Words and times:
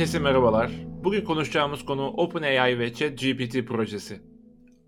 Herkese 0.00 0.18
merhabalar. 0.18 0.70
Bugün 1.04 1.24
konuşacağımız 1.24 1.84
konu 1.84 2.06
OpenAI 2.06 2.78
ve 2.78 2.94
ChatGPT 2.94 3.66
projesi. 3.68 4.20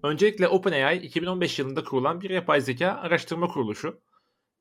Öncelikle 0.02 0.48
OpenAI 0.48 0.98
2015 0.98 1.58
yılında 1.58 1.84
kurulan 1.84 2.20
bir 2.20 2.30
yapay 2.30 2.60
zeka 2.60 2.88
araştırma 2.88 3.46
kuruluşu. 3.46 4.00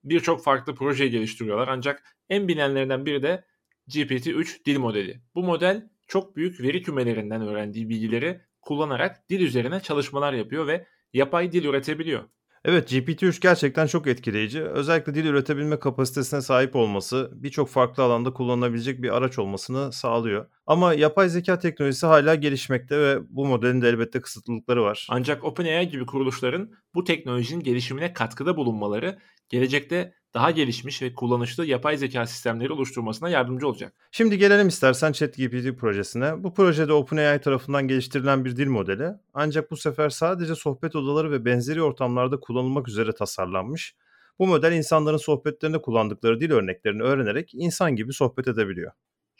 Birçok 0.03 0.43
farklı 0.43 0.75
proje 0.75 1.07
geliştiriyorlar 1.07 1.67
ancak 1.67 2.03
en 2.29 2.47
bilinenlerinden 2.47 3.05
biri 3.05 3.23
de 3.23 3.45
GPT-3 3.89 4.65
dil 4.65 4.79
modeli. 4.79 5.21
Bu 5.35 5.43
model 5.43 5.89
çok 6.07 6.35
büyük 6.35 6.61
veri 6.61 6.81
kümelerinden 6.81 7.41
öğrendiği 7.41 7.89
bilgileri 7.89 8.41
kullanarak 8.61 9.29
dil 9.29 9.39
üzerine 9.41 9.79
çalışmalar 9.79 10.33
yapıyor 10.33 10.67
ve 10.67 10.87
yapay 11.13 11.51
dil 11.51 11.65
üretebiliyor. 11.65 12.23
Evet 12.65 12.91
GPT-3 12.91 13.39
gerçekten 13.41 13.87
çok 13.87 14.07
etkileyici. 14.07 14.63
Özellikle 14.63 15.15
dil 15.15 15.25
üretebilme 15.25 15.79
kapasitesine 15.79 16.41
sahip 16.41 16.75
olması 16.75 17.29
birçok 17.33 17.69
farklı 17.69 18.03
alanda 18.03 18.33
kullanılabilecek 18.33 19.01
bir 19.01 19.17
araç 19.17 19.39
olmasını 19.39 19.93
sağlıyor. 19.93 20.45
Ama 20.71 20.93
yapay 20.93 21.29
zeka 21.29 21.59
teknolojisi 21.59 22.05
hala 22.05 22.35
gelişmekte 22.35 22.99
ve 22.99 23.19
bu 23.29 23.45
modelin 23.45 23.81
de 23.81 23.89
elbette 23.89 24.21
kısıtlılıkları 24.21 24.83
var. 24.83 25.07
Ancak 25.09 25.43
OpenAI 25.43 25.89
gibi 25.89 26.05
kuruluşların 26.05 26.71
bu 26.95 27.03
teknolojinin 27.03 27.63
gelişimine 27.63 28.13
katkıda 28.13 28.57
bulunmaları 28.57 29.17
gelecekte 29.49 30.13
daha 30.33 30.51
gelişmiş 30.51 31.01
ve 31.01 31.13
kullanışlı 31.13 31.65
yapay 31.65 31.97
zeka 31.97 32.27
sistemleri 32.27 32.73
oluşturmasına 32.73 33.29
yardımcı 33.29 33.67
olacak. 33.67 33.93
Şimdi 34.11 34.37
gelelim 34.37 34.67
istersen 34.67 35.11
ChatGPT 35.11 35.79
projesine. 35.79 36.43
Bu 36.43 36.53
projede 36.53 36.93
OpenAI 36.93 37.41
tarafından 37.41 37.87
geliştirilen 37.87 38.45
bir 38.45 38.55
dil 38.55 38.67
modeli. 38.67 39.07
Ancak 39.33 39.71
bu 39.71 39.77
sefer 39.77 40.09
sadece 40.09 40.55
sohbet 40.55 40.95
odaları 40.95 41.31
ve 41.31 41.45
benzeri 41.45 41.81
ortamlarda 41.81 42.39
kullanılmak 42.39 42.87
üzere 42.87 43.11
tasarlanmış. 43.11 43.95
Bu 44.39 44.47
model 44.47 44.71
insanların 44.71 45.17
sohbetlerinde 45.17 45.81
kullandıkları 45.81 46.39
dil 46.39 46.51
örneklerini 46.51 47.03
öğrenerek 47.03 47.51
insan 47.53 47.95
gibi 47.95 48.13
sohbet 48.13 48.47
edebiliyor. 48.47 48.91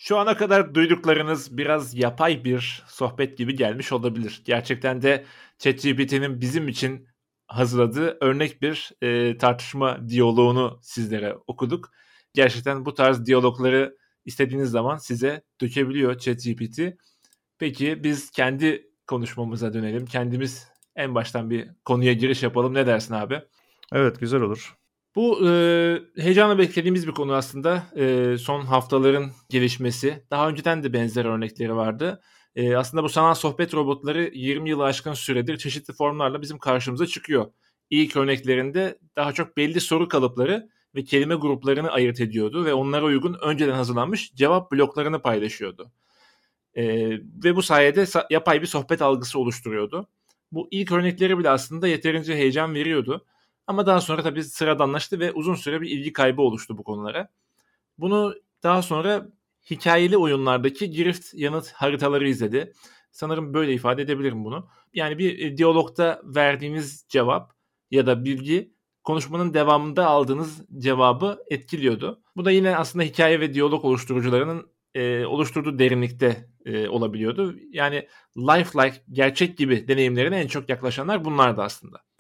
Şu 0.03 0.17
ana 0.17 0.38
kadar 0.38 0.75
duyduklarınız 0.75 1.57
biraz 1.57 1.95
yapay 1.95 2.44
bir 2.44 2.83
sohbet 2.88 3.38
gibi 3.38 3.55
gelmiş 3.55 3.91
olabilir. 3.91 4.41
Gerçekten 4.45 5.02
de 5.02 5.25
ChatGPT'nin 5.57 6.41
bizim 6.41 6.67
için 6.67 7.07
hazırladığı 7.47 8.17
örnek 8.22 8.61
bir 8.61 8.91
e, 9.02 9.38
tartışma 9.38 10.09
diyaloğunu 10.09 10.79
sizlere 10.81 11.35
okuduk. 11.47 11.91
Gerçekten 12.33 12.85
bu 12.85 12.94
tarz 12.94 13.25
diyalogları 13.25 13.97
istediğiniz 14.25 14.69
zaman 14.69 14.97
size 14.97 15.44
dökebiliyor 15.61 16.17
ChatGPT. 16.17 16.79
Peki 17.59 18.03
biz 18.03 18.31
kendi 18.31 18.89
konuşmamıza 19.07 19.73
dönelim. 19.73 20.05
Kendimiz 20.05 20.67
en 20.95 21.16
baştan 21.16 21.49
bir 21.49 21.69
konuya 21.85 22.13
giriş 22.13 22.44
yapalım. 22.44 22.73
Ne 22.73 22.88
dersin 22.88 23.13
abi? 23.13 23.41
Evet 23.94 24.19
güzel 24.19 24.41
olur. 24.41 24.81
Bu 25.16 25.50
e, 25.50 25.52
heyecanla 26.17 26.58
beklediğimiz 26.58 27.08
bir 27.08 27.12
konu 27.12 27.34
aslında. 27.34 27.84
E, 27.95 28.36
son 28.38 28.62
haftaların 28.62 29.31
gelişmesi. 29.50 30.26
Daha 30.31 30.50
önceden 30.50 30.84
de 30.84 30.94
benzer 30.94 31.26
örnekleri 31.26 31.76
vardı. 31.76 32.22
E, 32.56 32.76
aslında 32.76 33.03
bu 33.03 33.09
sanal 33.09 33.34
sohbet 33.34 33.73
robotları 33.73 34.31
20 34.34 34.70
yılı 34.70 34.84
aşkın 34.84 35.14
süredir 35.14 35.58
çeşitli 35.58 35.94
formlarla 35.94 36.42
bizim 36.42 36.58
karşımıza 36.59 37.08
çıkıyor. 37.08 37.52
İlk 37.90 38.16
örneklerinde 38.18 39.00
daha 39.16 39.34
çok 39.34 39.58
belli 39.58 39.81
soru 39.81 40.08
kalıpları 40.08 40.70
ve 40.95 41.03
kelime 41.03 41.36
gruplarını 41.36 41.92
ayırt 41.92 42.22
ediyordu 42.22 42.66
ve 42.66 42.73
onlara 42.73 43.06
uygun 43.06 43.38
önceden 43.42 43.73
hazırlanmış 43.73 44.34
cevap 44.34 44.72
bloklarını 44.72 45.22
paylaşıyordu. 45.22 45.92
E, 46.73 46.84
ve 47.44 47.56
bu 47.56 47.64
sayede 47.64 48.06
yapay 48.30 48.62
bir 48.62 48.68
sohbet 48.68 49.02
algısı 49.02 49.40
oluşturuyordu. 49.40 50.08
Bu 50.52 50.68
ilk 50.72 50.91
örnekleri 50.91 51.38
bile 51.38 51.50
aslında 51.50 51.88
yeterince 51.88 52.35
heyecan 52.35 52.74
veriyordu. 52.74 53.25
Ama 53.72 53.86
daha 53.86 54.02
sonra 54.02 54.24
tabii 54.24 54.44
sıradanlaştı 54.44 55.20
ve 55.20 55.32
uzun 55.32 55.56
süre 55.56 55.82
bir 55.82 55.90
ilgi 55.90 56.14
kaybı 56.14 56.42
oluştu 56.42 56.78
bu 56.78 56.84
konulara. 56.84 57.30
Bunu 57.98 58.36
daha 58.64 58.82
sonra 58.82 59.28
hikayeli 59.70 60.18
oyunlardaki 60.18 60.92
girift 60.92 61.34
yanıt 61.34 61.72
haritaları 61.72 62.30
izledi. 62.30 62.74
Sanırım 63.12 63.54
böyle 63.54 63.74
ifade 63.74 64.02
edebilirim 64.02 64.46
bunu. 64.46 64.68
Yani 64.94 65.18
bir 65.18 65.40
e, 65.40 65.58
diyalogda 65.58 66.22
verdiğiniz 66.24 67.06
cevap 67.09 67.54
ya 67.92 68.06
da 68.08 68.26
bilgi 68.26 68.74
konuşmanın 69.04 69.54
devamında 69.54 70.08
aldığınız 70.08 70.62
cevabı 70.78 71.44
etkiliyordu. 71.50 72.22
Bu 72.36 72.46
da 72.46 72.52
yine 72.52 72.78
aslında 72.78 73.06
hikaye 73.06 73.40
ve 73.40 73.53
diyalog 73.53 73.86
oluşturucularının 73.86 74.72
e, 74.96 75.26
oluşturduğu 75.26 75.80
derinlikte 75.80 76.50
e, 76.66 76.88
olabiliyordu. 76.90 77.56
Yani 77.72 78.08
lifelike, 78.38 79.03
gerçek 79.12 79.58
gibi 79.58 79.88
deneyimlerine 79.88 80.40
en 80.40 80.48
çok 80.48 80.70
yaklaşanlar 80.70 81.26
bunlardı 81.26 81.62
aslında. 81.62 82.10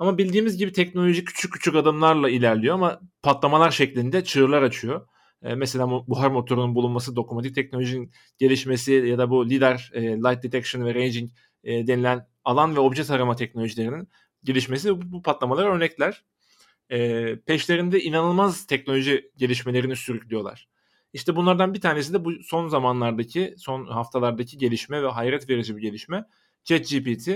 Ama 0.00 0.18
bildiğimiz 0.18 0.56
gibi 0.56 0.72
teknoloji 0.72 1.24
küçük 1.24 1.52
küçük 1.52 1.74
adımlarla 1.74 2.30
ilerliyor 2.30 2.74
ama 2.74 3.00
patlamalar 3.22 3.70
şeklinde 3.70 4.24
çığırlar 4.24 4.62
açıyor. 4.62 5.08
E, 5.42 5.54
mesela 5.54 5.90
buhar 5.90 6.30
motorunun 6.30 6.74
bulunması, 6.74 7.16
dokunmatik 7.16 7.54
teknolojinin 7.54 8.12
gelişmesi 8.38 8.92
ya 8.92 9.18
da 9.18 9.30
bu 9.30 9.50
LIDAR, 9.50 9.90
e, 9.94 10.02
Light 10.02 10.42
Detection 10.42 10.84
ve 10.84 10.94
Ranging 10.94 11.30
e, 11.64 11.86
denilen 11.86 12.26
alan 12.44 12.76
ve 12.76 12.80
obje 12.80 13.04
tarama 13.04 13.36
teknolojilerinin 13.36 14.08
gelişmesi 14.44 14.96
bu, 14.96 15.12
bu 15.12 15.22
patlamalara 15.22 15.74
örnekler. 15.74 16.24
E, 16.90 17.36
peşlerinde 17.46 18.00
inanılmaz 18.00 18.66
teknoloji 18.66 19.30
gelişmelerini 19.36 19.96
sürüklüyorlar. 19.96 20.68
İşte 21.12 21.36
bunlardan 21.36 21.74
bir 21.74 21.80
tanesi 21.80 22.12
de 22.12 22.24
bu 22.24 22.32
son 22.42 22.68
zamanlardaki, 22.68 23.54
son 23.58 23.86
haftalardaki 23.86 24.58
gelişme 24.58 25.02
ve 25.02 25.08
hayret 25.08 25.48
verici 25.48 25.76
bir 25.76 25.82
gelişme. 25.82 26.24
ChatGPT 26.64 27.28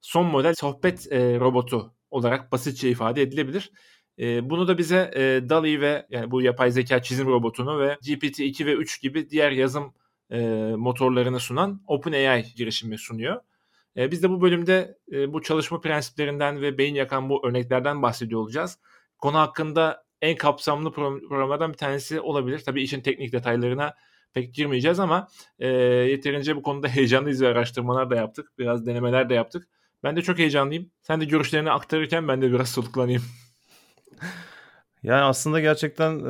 son 0.00 0.26
model 0.26 0.54
sohbet 0.54 1.12
e, 1.12 1.40
robotu 1.40 1.99
olarak 2.10 2.52
basitçe 2.52 2.90
ifade 2.90 3.22
edilebilir. 3.22 3.70
E, 4.18 4.50
bunu 4.50 4.68
da 4.68 4.78
bize 4.78 5.10
e, 5.16 5.48
DALI 5.48 5.80
ve 5.80 6.06
yani 6.10 6.30
bu 6.30 6.42
yapay 6.42 6.70
zeka 6.70 7.02
çizim 7.02 7.26
robotunu 7.26 7.80
ve 7.80 7.92
GPT-2 7.92 8.66
ve 8.66 8.72
3 8.72 9.02
gibi 9.02 9.30
diğer 9.30 9.50
yazım 9.50 9.94
e, 10.30 10.40
motorlarını 10.76 11.40
sunan 11.40 11.82
OpenAI 11.86 12.44
girişimi 12.56 12.98
sunuyor. 12.98 13.40
E, 13.96 14.10
biz 14.10 14.22
de 14.22 14.30
bu 14.30 14.42
bölümde 14.42 14.98
e, 15.12 15.32
bu 15.32 15.42
çalışma 15.42 15.80
prensiplerinden 15.80 16.62
ve 16.62 16.78
beyin 16.78 16.94
yakan 16.94 17.28
bu 17.28 17.46
örneklerden 17.46 18.02
bahsediyor 18.02 18.40
olacağız. 18.40 18.78
Konu 19.18 19.38
hakkında 19.38 20.04
en 20.22 20.36
kapsamlı 20.36 20.92
programlardan 20.92 21.72
bir 21.72 21.76
tanesi 21.76 22.20
olabilir. 22.20 22.58
Tabii 22.58 22.82
işin 22.82 23.00
teknik 23.00 23.32
detaylarına 23.32 23.94
pek 24.34 24.54
girmeyeceğiz 24.54 25.00
ama 25.00 25.28
e, 25.58 25.68
yeterince 25.68 26.56
bu 26.56 26.62
konuda 26.62 26.88
heyecanlıyız 26.88 27.42
ve 27.42 27.48
araştırmalar 27.48 28.10
da 28.10 28.16
yaptık. 28.16 28.58
Biraz 28.58 28.86
denemeler 28.86 29.28
de 29.28 29.34
yaptık. 29.34 29.68
Ben 30.04 30.16
de 30.16 30.22
çok 30.22 30.38
heyecanlıyım. 30.38 30.90
Sen 31.02 31.20
de 31.20 31.24
görüşlerini 31.24 31.70
aktarırken 31.70 32.28
ben 32.28 32.42
de 32.42 32.52
biraz 32.52 32.68
soluklanayım. 32.68 33.22
Yani 35.02 35.22
aslında 35.22 35.60
gerçekten 35.60 36.24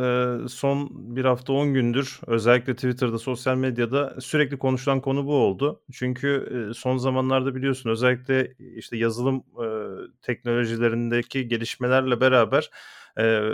e, 0.45 0.49
son 0.49 0.89
bir 1.17 1.25
hafta 1.25 1.53
10 1.53 1.75
gündür 1.75 2.21
özellikle 2.27 2.75
Twitter'da, 2.75 3.19
sosyal 3.19 3.57
medyada 3.57 4.21
sürekli 4.21 4.59
konuşulan 4.59 5.01
konu 5.01 5.27
bu 5.27 5.35
oldu. 5.35 5.83
Çünkü 5.93 6.49
e, 6.71 6.75
son 6.75 6.97
zamanlarda 6.97 7.55
biliyorsun 7.55 7.91
özellikle 7.91 8.55
işte 8.59 8.97
yazılım 8.97 9.37
e, 9.37 9.67
teknolojilerindeki 10.23 11.49
gelişmelerle 11.49 12.21
beraber 12.21 12.71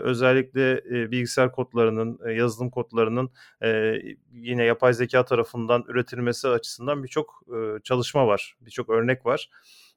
özellikle 0.02 0.84
bilgisayar 1.10 1.52
kodlarının, 1.52 2.30
yazılım 2.30 2.70
kodlarının 2.70 3.30
yine 4.32 4.64
yapay 4.64 4.92
zeka 4.94 5.24
tarafından 5.24 5.84
üretilmesi 5.88 6.48
açısından 6.48 7.04
birçok 7.04 7.42
çalışma 7.84 8.26
var, 8.26 8.56
birçok 8.60 8.90
örnek 8.90 9.26
var 9.26 9.50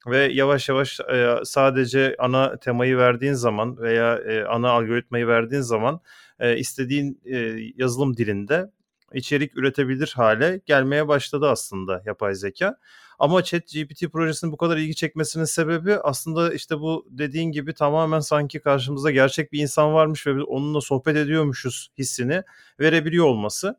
ve 0.08 0.18
yavaş 0.34 0.70
yavaş 0.70 1.00
e, 1.00 1.36
sadece 1.44 2.16
ana 2.20 2.58
temayı 2.60 2.98
verdiğin 2.98 3.34
zaman 3.34 3.78
veya 3.78 4.16
e, 4.16 4.44
ana 4.44 4.70
algoritmayı 4.70 5.28
verdiğin 5.28 5.62
zaman 5.62 6.02
e, 6.40 6.58
istediğin 6.58 7.22
e, 7.26 7.38
yazılım 7.76 8.18
dilinde 8.18 8.72
içerik 9.14 9.58
üretebilir 9.58 10.14
hale 10.16 10.62
gelmeye 10.66 11.08
başladı 11.08 11.50
aslında 11.50 12.04
yapay 12.06 12.36
zeka. 12.36 12.78
Ama 13.20 13.44
Chat 13.44 13.64
GPT 13.74 14.12
projesinin 14.12 14.52
bu 14.52 14.58
kadar 14.58 14.78
ilgi 14.78 14.96
çekmesinin 14.96 15.46
sebebi 15.46 15.96
aslında 15.96 16.54
işte 16.54 16.80
bu 16.80 17.08
dediğin 17.10 17.52
gibi 17.52 17.74
tamamen 17.74 18.20
sanki 18.20 18.60
karşımızda 18.60 19.12
gerçek 19.12 19.52
bir 19.52 19.60
insan 19.60 19.94
varmış 19.94 20.28
ve 20.28 20.44
onunla 20.44 20.82
sohbet 20.82 21.16
ediyormuşuz 21.16 21.92
hissini 21.98 22.44
verebiliyor 22.80 23.26
olması. 23.26 23.76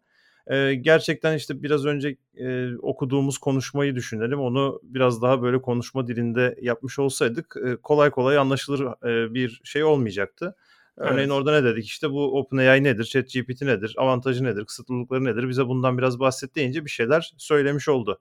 Gerçekten 0.81 1.37
işte 1.37 1.63
biraz 1.63 1.87
önce 1.87 2.17
e, 2.37 2.77
okuduğumuz 2.77 3.39
konuşmayı 3.39 3.95
düşünelim. 3.95 4.41
Onu 4.41 4.81
biraz 4.83 5.23
daha 5.23 5.43
böyle 5.43 5.63
konuşma 5.63 6.07
dilinde 6.07 6.57
yapmış 6.63 6.99
olsaydık 6.99 7.57
e, 7.67 7.77
kolay 7.77 8.11
kolay 8.11 8.39
anlaşılır 8.39 8.81
e, 8.81 9.35
bir 9.35 9.61
şey 9.65 9.85
olmayacaktı. 9.85 10.57
Örneğin 10.97 11.29
evet. 11.29 11.31
orada 11.31 11.61
ne 11.61 11.65
dedik 11.65 11.87
işte 11.87 12.11
bu 12.11 12.39
OpenAI 12.39 12.85
nedir, 12.85 13.05
ChatGPT 13.05 13.63
nedir, 13.63 13.95
avantajı 13.99 14.45
nedir, 14.45 14.65
kısıtlılıkları 14.65 15.25
nedir 15.25 15.49
bize 15.49 15.67
bundan 15.67 15.99
biraz 15.99 16.21
bahset 16.21 16.55
deyince 16.55 16.85
bir 16.85 16.91
şeyler 16.91 17.33
söylemiş 17.39 17.89
oldu. 17.89 18.21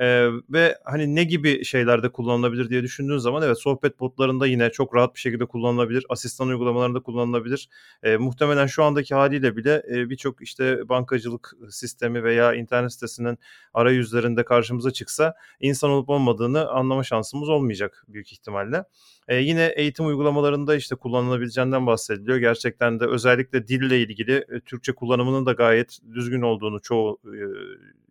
Ee, 0.00 0.28
ve 0.50 0.78
hani 0.84 1.14
ne 1.14 1.24
gibi 1.24 1.64
şeylerde 1.64 2.08
kullanılabilir 2.08 2.70
diye 2.70 2.82
düşündüğün 2.82 3.18
zaman 3.18 3.42
evet 3.42 3.58
sohbet 3.58 4.00
botlarında 4.00 4.46
yine 4.46 4.70
çok 4.70 4.94
rahat 4.94 5.14
bir 5.14 5.20
şekilde 5.20 5.46
kullanılabilir. 5.46 6.06
Asistan 6.08 6.48
uygulamalarında 6.48 7.00
kullanılabilir. 7.00 7.68
Ee, 8.02 8.16
muhtemelen 8.16 8.66
şu 8.66 8.84
andaki 8.84 9.14
haliyle 9.14 9.56
bile 9.56 9.82
e, 9.90 10.10
birçok 10.10 10.42
işte 10.42 10.88
bankacılık 10.88 11.52
sistemi 11.70 12.24
veya 12.24 12.54
internet 12.54 12.92
sitesinin 12.92 13.38
arayüzlerinde 13.74 14.44
karşımıza 14.44 14.90
çıksa 14.90 15.34
insan 15.60 15.90
olup 15.90 16.08
olmadığını 16.08 16.68
anlama 16.68 17.04
şansımız 17.04 17.48
olmayacak 17.48 18.04
büyük 18.08 18.32
ihtimalle. 18.32 18.84
E, 19.28 19.36
yine 19.36 19.72
eğitim 19.76 20.06
uygulamalarında 20.06 20.76
işte 20.76 20.96
kullanılabileceğinden 20.96 21.86
bahsediliyor. 21.86 22.38
Gerçekten 22.38 23.00
de 23.00 23.06
özellikle 23.06 23.68
dille 23.68 24.00
ilgili 24.00 24.32
e, 24.32 24.60
Türkçe 24.60 24.92
kullanımının 24.92 25.46
da 25.46 25.52
gayet 25.52 25.98
düzgün 26.14 26.42
olduğunu 26.42 26.80
çoğu 26.80 27.18
e, 27.24 27.42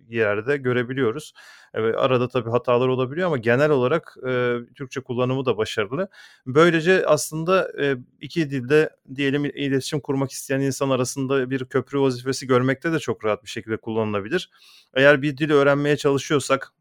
yerde 0.10 0.58
görebiliyoruz. 0.58 1.34
E, 1.74 1.80
arada 1.80 2.28
tabii 2.28 2.50
hatalar 2.50 2.88
olabiliyor 2.88 3.28
ama 3.28 3.38
genel 3.38 3.70
olarak 3.70 4.18
e, 4.28 4.58
Türkçe 4.76 5.02
kullanımı 5.02 5.46
da 5.46 5.58
başarılı. 5.58 6.10
Böylece 6.48 7.06
aslında 7.06 7.72
e, 7.82 7.96
iki 8.22 8.50
dilde 8.50 8.90
diyelim 9.16 9.46
iletişim 9.46 10.00
kurmak 10.00 10.32
isteyen 10.32 10.60
insan 10.60 10.90
arasında 10.90 11.50
bir 11.50 11.66
köprü 11.66 12.00
vazifesi 12.00 12.48
görmekte 12.48 12.94
de 12.94 13.00
çok 13.00 13.26
rahat 13.26 13.44
bir 13.44 13.50
şekilde 13.50 13.78
kullanılabilir. 13.78 14.50
Eğer 14.94 15.22
bir 15.22 15.38
dili 15.38 15.54
öğrenmeye 15.54 15.98
çalışıyorsak 15.98 16.74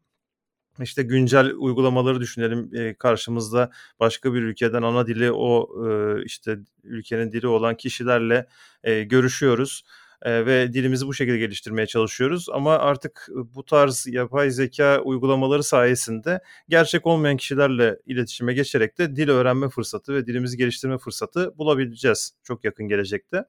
işte 0.81 1.03
güncel 1.03 1.53
uygulamaları 1.57 2.19
düşünelim 2.19 2.69
e, 2.75 2.93
karşımızda 2.93 3.71
başka 3.99 4.33
bir 4.33 4.41
ülkeden 4.41 4.81
ana 4.81 5.07
dili 5.07 5.31
o 5.31 5.69
e, 5.87 6.23
işte 6.25 6.57
ülkenin 6.83 7.31
dili 7.31 7.47
olan 7.47 7.77
kişilerle 7.77 8.47
e, 8.83 9.03
görüşüyoruz 9.03 9.83
ve 10.25 10.73
dilimizi 10.73 11.07
bu 11.07 11.13
şekilde 11.13 11.37
geliştirmeye 11.37 11.87
çalışıyoruz 11.87 12.49
ama 12.49 12.77
artık 12.77 13.27
bu 13.55 13.65
tarz 13.65 14.07
yapay 14.07 14.51
zeka 14.51 15.01
uygulamaları 15.01 15.63
sayesinde 15.63 16.39
gerçek 16.69 17.05
olmayan 17.05 17.37
kişilerle 17.37 17.99
iletişime 18.05 18.53
geçerek 18.53 18.97
de 18.97 19.15
dil 19.15 19.29
öğrenme 19.29 19.69
fırsatı 19.69 20.13
ve 20.13 20.27
dilimizi 20.27 20.57
geliştirme 20.57 20.97
fırsatı 20.97 21.57
bulabileceğiz 21.57 22.31
çok 22.43 22.63
yakın 22.63 22.87
gelecekte. 22.87 23.45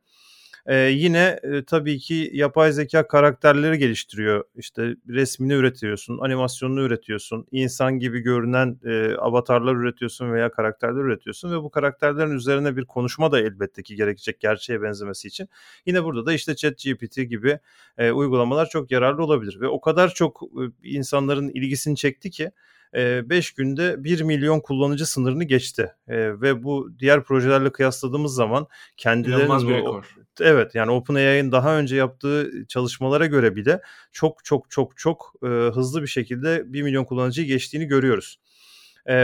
Ee, 0.67 0.77
yine 0.77 1.41
e, 1.43 1.65
tabii 1.65 1.99
ki 1.99 2.31
yapay 2.33 2.73
zeka 2.73 3.09
karakterleri 3.09 3.79
geliştiriyor. 3.79 4.45
İşte 4.57 4.97
resmini 5.09 5.53
üretiyorsun, 5.53 6.19
animasyonunu 6.19 6.81
üretiyorsun, 6.83 7.47
insan 7.51 7.99
gibi 7.99 8.21
görünen 8.21 8.79
e, 8.85 9.15
avatarlar 9.15 9.75
üretiyorsun 9.77 10.33
veya 10.33 10.51
karakterler 10.51 11.01
üretiyorsun 11.05 11.53
ve 11.53 11.63
bu 11.63 11.71
karakterlerin 11.71 12.31
üzerine 12.31 12.77
bir 12.77 12.85
konuşma 12.85 13.33
da 13.33 13.41
elbette 13.41 13.83
ki 13.83 13.97
gerekecek 13.97 14.41
gerçeğe 14.41 14.83
benzemesi 14.83 15.29
için. 15.29 15.49
Yine 15.87 16.05
burada 16.05 16.27
da 16.27 16.33
işte 16.33 16.57
ChatGPT 16.57 17.17
gibi 17.17 17.59
e, 17.99 18.11
uygulamalar 18.11 18.69
çok 18.69 18.91
yararlı 18.91 19.25
olabilir 19.25 19.61
ve 19.61 19.69
o 19.69 19.81
kadar 19.81 20.15
çok 20.15 20.43
e, 20.43 20.89
insanların 20.91 21.49
ilgisini 21.49 21.97
çekti 21.97 22.31
ki 22.31 22.51
5 22.95 23.55
günde 23.55 24.05
1 24.05 24.21
milyon 24.21 24.61
kullanıcı 24.61 25.07
sınırını 25.07 25.45
geçti. 25.45 25.93
ve 26.09 26.63
bu 26.63 26.91
diğer 26.99 27.25
projelerle 27.25 27.73
kıyasladığımız 27.73 28.35
zaman 28.35 28.67
kendilerinin 28.97 29.69
bir 29.69 29.75
rekor. 29.75 30.17
Evet 30.41 30.75
yani 30.75 30.91
OpenAI'nin 30.91 31.53
daha 31.53 31.79
önce 31.79 31.97
yaptığı 31.97 32.51
çalışmalara 32.69 33.27
göre 33.27 33.57
bile 33.57 33.81
çok 34.13 34.45
çok 34.45 34.71
çok 34.71 34.97
çok 34.97 35.35
hızlı 35.43 36.03
bir 36.03 36.07
şekilde 36.07 36.73
1 36.73 36.83
milyon 36.83 37.05
kullanıcıyı 37.05 37.47
geçtiğini 37.47 37.87
görüyoruz. 37.87 38.41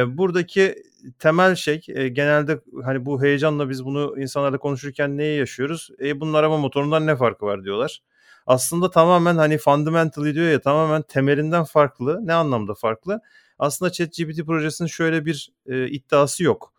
buradaki 0.06 0.74
temel 1.18 1.54
şey 1.54 1.80
genelde 2.12 2.60
hani 2.84 3.06
bu 3.06 3.22
heyecanla 3.22 3.68
biz 3.70 3.84
bunu 3.84 4.14
insanlarla 4.18 4.58
konuşurken 4.58 5.16
neyi 5.18 5.38
yaşıyoruz? 5.38 5.90
E, 6.00 6.20
bunun 6.20 6.34
arama 6.34 6.58
motorundan 6.58 7.06
ne 7.06 7.16
farkı 7.16 7.46
var 7.46 7.64
diyorlar. 7.64 8.02
Aslında 8.46 8.90
tamamen 8.90 9.36
hani 9.36 9.58
fundamentally 9.58 10.34
diyor 10.34 10.50
ya 10.50 10.60
tamamen 10.60 11.02
temelinden 11.02 11.64
farklı. 11.64 12.26
Ne 12.26 12.32
anlamda 12.34 12.74
farklı? 12.74 13.20
Aslında 13.62 13.92
ChatGPT 13.92 14.46
projesinin 14.46 14.88
şöyle 14.88 15.24
bir 15.24 15.50
e, 15.66 15.88
iddiası 15.88 16.44
yok. 16.44 16.74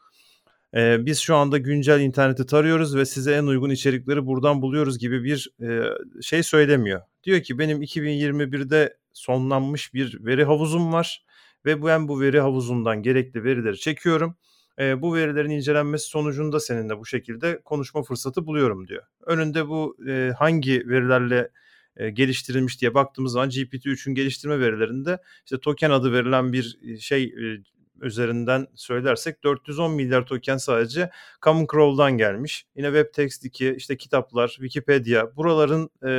E, 0.76 1.06
biz 1.06 1.20
şu 1.20 1.36
anda 1.36 1.58
güncel 1.58 2.00
interneti 2.00 2.46
tarıyoruz 2.46 2.96
ve 2.96 3.06
size 3.06 3.34
en 3.34 3.44
uygun 3.44 3.70
içerikleri 3.70 4.26
buradan 4.26 4.62
buluyoruz 4.62 5.00
gibi 5.00 5.24
bir 5.24 5.52
e, 5.62 5.84
şey 6.22 6.44
söylemiyor. 6.44 7.02
Diyor 7.24 7.42
ki 7.42 7.60
benim 7.60 7.82
2021'de 7.82 8.98
sonlanmış 9.14 9.94
bir 9.94 10.26
veri 10.26 10.44
havuzum 10.44 10.94
var 10.94 11.26
ve 11.66 11.84
ben 11.84 12.08
bu 12.08 12.22
veri 12.22 12.40
havuzundan 12.40 13.02
gerekli 13.04 13.44
verileri 13.44 13.78
çekiyorum. 13.80 14.36
E, 14.80 15.02
bu 15.02 15.16
verilerin 15.16 15.50
incelenmesi 15.50 16.08
sonucunda 16.08 16.60
seninle 16.60 16.98
bu 16.98 17.06
şekilde 17.06 17.62
konuşma 17.62 18.04
fırsatı 18.04 18.46
buluyorum 18.46 18.88
diyor. 18.88 19.04
Önünde 19.26 19.68
bu 19.68 19.98
e, 20.08 20.32
hangi 20.38 20.90
verilerle 20.90 21.50
e, 21.98 22.10
geliştirilmiş 22.10 22.82
diye 22.82 22.94
baktığımız 22.94 23.32
zaman 23.32 23.50
GPT-3'ün 23.50 24.16
geliştirme 24.16 24.60
verilerinde 24.60 25.18
işte 25.46 25.60
token 25.60 25.92
adı 25.92 26.14
verilen 26.14 26.54
bir 26.54 26.80
şey 27.00 27.24
e, 27.24 27.64
üzerinden 28.02 28.68
söylersek 28.76 29.44
410 29.44 29.92
milyar 29.92 30.26
token 30.26 30.58
sadece 30.58 31.10
Common 31.42 31.68
Crow'dan 31.72 32.18
gelmiş. 32.18 32.66
Yine 32.76 32.88
WebText 32.88 33.46
2, 33.46 33.76
işte 33.78 33.98
kitaplar, 33.98 34.48
Wikipedia 34.48 35.36
buraların 35.36 35.90
e, 36.04 36.10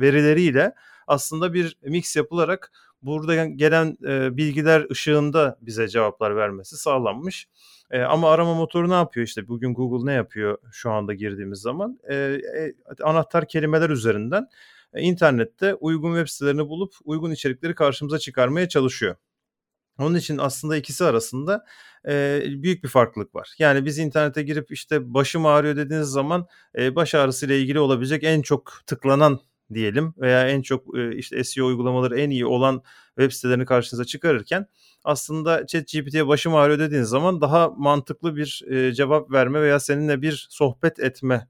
verileriyle 0.00 0.74
aslında 1.06 1.54
bir 1.54 1.76
mix 1.82 2.16
yapılarak 2.16 2.72
burada 3.02 3.44
gelen 3.46 3.98
e, 4.06 4.36
bilgiler 4.36 4.90
ışığında 4.90 5.58
bize 5.60 5.88
cevaplar 5.88 6.36
vermesi 6.36 6.76
sağlanmış. 6.76 7.48
E, 7.90 8.02
ama 8.02 8.30
arama 8.30 8.54
motoru 8.54 8.90
ne 8.90 8.94
yapıyor 8.94 9.26
işte 9.26 9.48
bugün 9.48 9.74
Google 9.74 10.12
ne 10.12 10.14
yapıyor 10.14 10.58
şu 10.72 10.90
anda 10.90 11.14
girdiğimiz 11.14 11.58
zaman 11.58 11.98
e, 12.08 12.14
e, 12.14 12.74
anahtar 13.02 13.48
kelimeler 13.48 13.90
üzerinden 13.90 14.42
e, 14.42 14.48
internette 14.96 15.74
uygun 15.74 16.14
web 16.16 16.28
sitelerini 16.28 16.68
bulup 16.68 16.94
uygun 17.04 17.30
içerikleri 17.30 17.74
karşımıza 17.74 18.18
çıkarmaya 18.18 18.68
çalışıyor. 18.68 19.16
Onun 19.98 20.14
için 20.14 20.38
aslında 20.38 20.76
ikisi 20.76 21.04
arasında 21.04 21.64
e, 22.08 22.42
büyük 22.46 22.84
bir 22.84 22.88
farklılık 22.88 23.34
var. 23.34 23.54
Yani 23.58 23.84
biz 23.84 23.98
internete 23.98 24.42
girip 24.42 24.72
işte 24.72 25.14
başım 25.14 25.46
ağrıyor 25.46 25.76
dediğiniz 25.76 26.08
zaman 26.08 26.46
e, 26.78 26.96
baş 26.96 27.14
ağrısı 27.14 27.46
ile 27.46 27.60
ilgili 27.60 27.80
olabilecek 27.80 28.24
en 28.24 28.42
çok 28.42 28.82
tıklanan 28.86 29.40
diyelim 29.74 30.14
veya 30.18 30.48
en 30.48 30.62
çok 30.62 30.84
işte 31.14 31.44
SEO 31.44 31.66
uygulamaları 31.66 32.20
en 32.20 32.30
iyi 32.30 32.46
olan 32.46 32.82
web 33.18 33.32
sitelerini 33.32 33.64
karşınıza 33.64 34.04
çıkarırken 34.04 34.66
aslında 35.04 35.66
ChatGPT'ye 35.66 36.26
başım 36.26 36.54
ağrıyor 36.54 36.78
dediğiniz 36.78 37.08
zaman 37.08 37.40
daha 37.40 37.68
mantıklı 37.68 38.36
bir 38.36 38.64
cevap 38.92 39.32
verme 39.32 39.62
veya 39.62 39.80
seninle 39.80 40.22
bir 40.22 40.46
sohbet 40.50 40.98
etme 40.98 41.48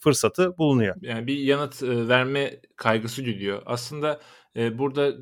fırsatı 0.00 0.58
bulunuyor. 0.58 0.96
Yani 1.00 1.26
bir 1.26 1.36
yanıt 1.36 1.82
verme 1.82 2.60
kaygısı 2.76 3.22
güdüyor. 3.22 3.62
Aslında 3.66 4.20
burada 4.56 5.12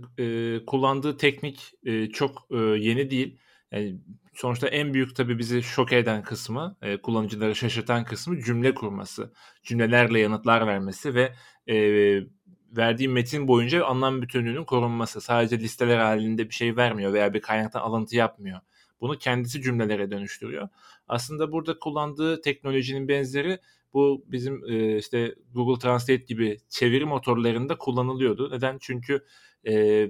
kullandığı 0.67 1.17
teknik 1.17 1.73
çok 2.13 2.47
yeni 2.79 3.11
değil. 3.11 3.39
Yani 3.73 4.01
sonuçta 4.35 4.69
en 4.69 4.95
büyük 4.95 5.17
tabii 5.17 5.39
bizi 5.39 5.63
şok 5.63 5.93
eden 5.93 6.23
kısmı, 6.23 6.77
kullanıcıları 7.03 7.55
şaşırtan 7.55 8.05
kısmı 8.05 8.41
cümle 8.43 8.75
kurması, 8.75 9.33
cümlelerle 9.63 10.21
yanıtlar 10.21 10.67
vermesi 10.67 11.15
ve 11.15 11.33
e, 11.69 11.77
verdiği 12.77 13.09
metin 13.09 13.49
boyunca 13.49 13.85
anlam 13.85 14.23
bütünlüğünün 14.23 14.65
korunması. 14.65 15.21
Sadece 15.21 15.59
listeler 15.59 15.99
halinde 15.99 16.49
bir 16.49 16.55
şey 16.55 16.77
vermiyor 16.77 17.13
veya 17.13 17.35
bir 17.35 17.41
kaynaktan 17.41 17.81
alıntı 17.81 18.17
yapmıyor. 18.17 18.61
Bunu 19.01 19.19
kendisi 19.19 19.63
cümlelere 19.63 20.11
dönüştürüyor. 20.11 20.69
Aslında 21.09 21.53
burada 21.53 21.79
kullandığı 21.79 22.41
teknolojinin 22.41 23.09
benzeri 23.09 23.59
bu 23.93 24.25
bizim 24.27 24.65
e, 24.65 24.99
işte 24.99 25.35
Google 25.55 25.81
Translate 25.81 26.25
gibi 26.25 26.59
çeviri 26.69 27.05
motorlarında 27.05 27.79
kullanılıyordu. 27.79 28.51
Neden? 28.51 28.79
Çünkü 28.81 29.25
e, 29.69 30.07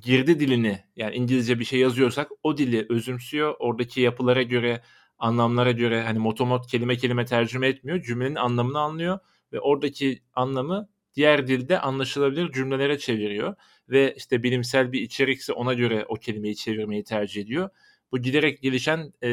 girdi 0.00 0.40
dilini 0.40 0.84
yani 0.96 1.16
İngilizce 1.16 1.58
bir 1.58 1.64
şey 1.64 1.80
yazıyorsak 1.80 2.30
o 2.42 2.56
dili 2.58 2.86
özümsüyor. 2.88 3.54
Oradaki 3.58 4.00
yapılara 4.00 4.42
göre, 4.42 4.82
anlamlara 5.18 5.72
göre 5.72 6.02
hani 6.02 6.18
motomot 6.18 6.66
kelime 6.66 6.96
kelime 6.96 7.24
tercüme 7.24 7.68
etmiyor. 7.68 8.02
Cümlenin 8.02 8.34
anlamını 8.34 8.78
anlıyor 8.78 9.18
ve 9.52 9.60
oradaki 9.60 10.22
anlamı 10.34 10.88
diğer 11.14 11.46
dilde 11.46 11.80
anlaşılabilir 11.80 12.52
cümlelere 12.52 12.98
çeviriyor 12.98 13.54
ve 13.88 14.14
işte 14.16 14.42
bilimsel 14.42 14.92
bir 14.92 15.02
içerikse 15.02 15.52
ona 15.52 15.74
göre 15.74 16.04
o 16.08 16.14
kelimeyi 16.14 16.56
çevirmeyi 16.56 17.04
tercih 17.04 17.42
ediyor. 17.42 17.68
Bu 18.12 18.18
giderek 18.18 18.62
gelişen 18.62 19.12
e, 19.22 19.28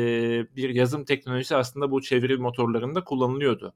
bir 0.55 0.69
yazım 0.69 1.05
teknolojisi 1.05 1.55
aslında 1.55 1.91
bu 1.91 2.01
çeviri 2.01 2.37
motorlarında 2.37 3.03
kullanılıyordu. 3.03 3.73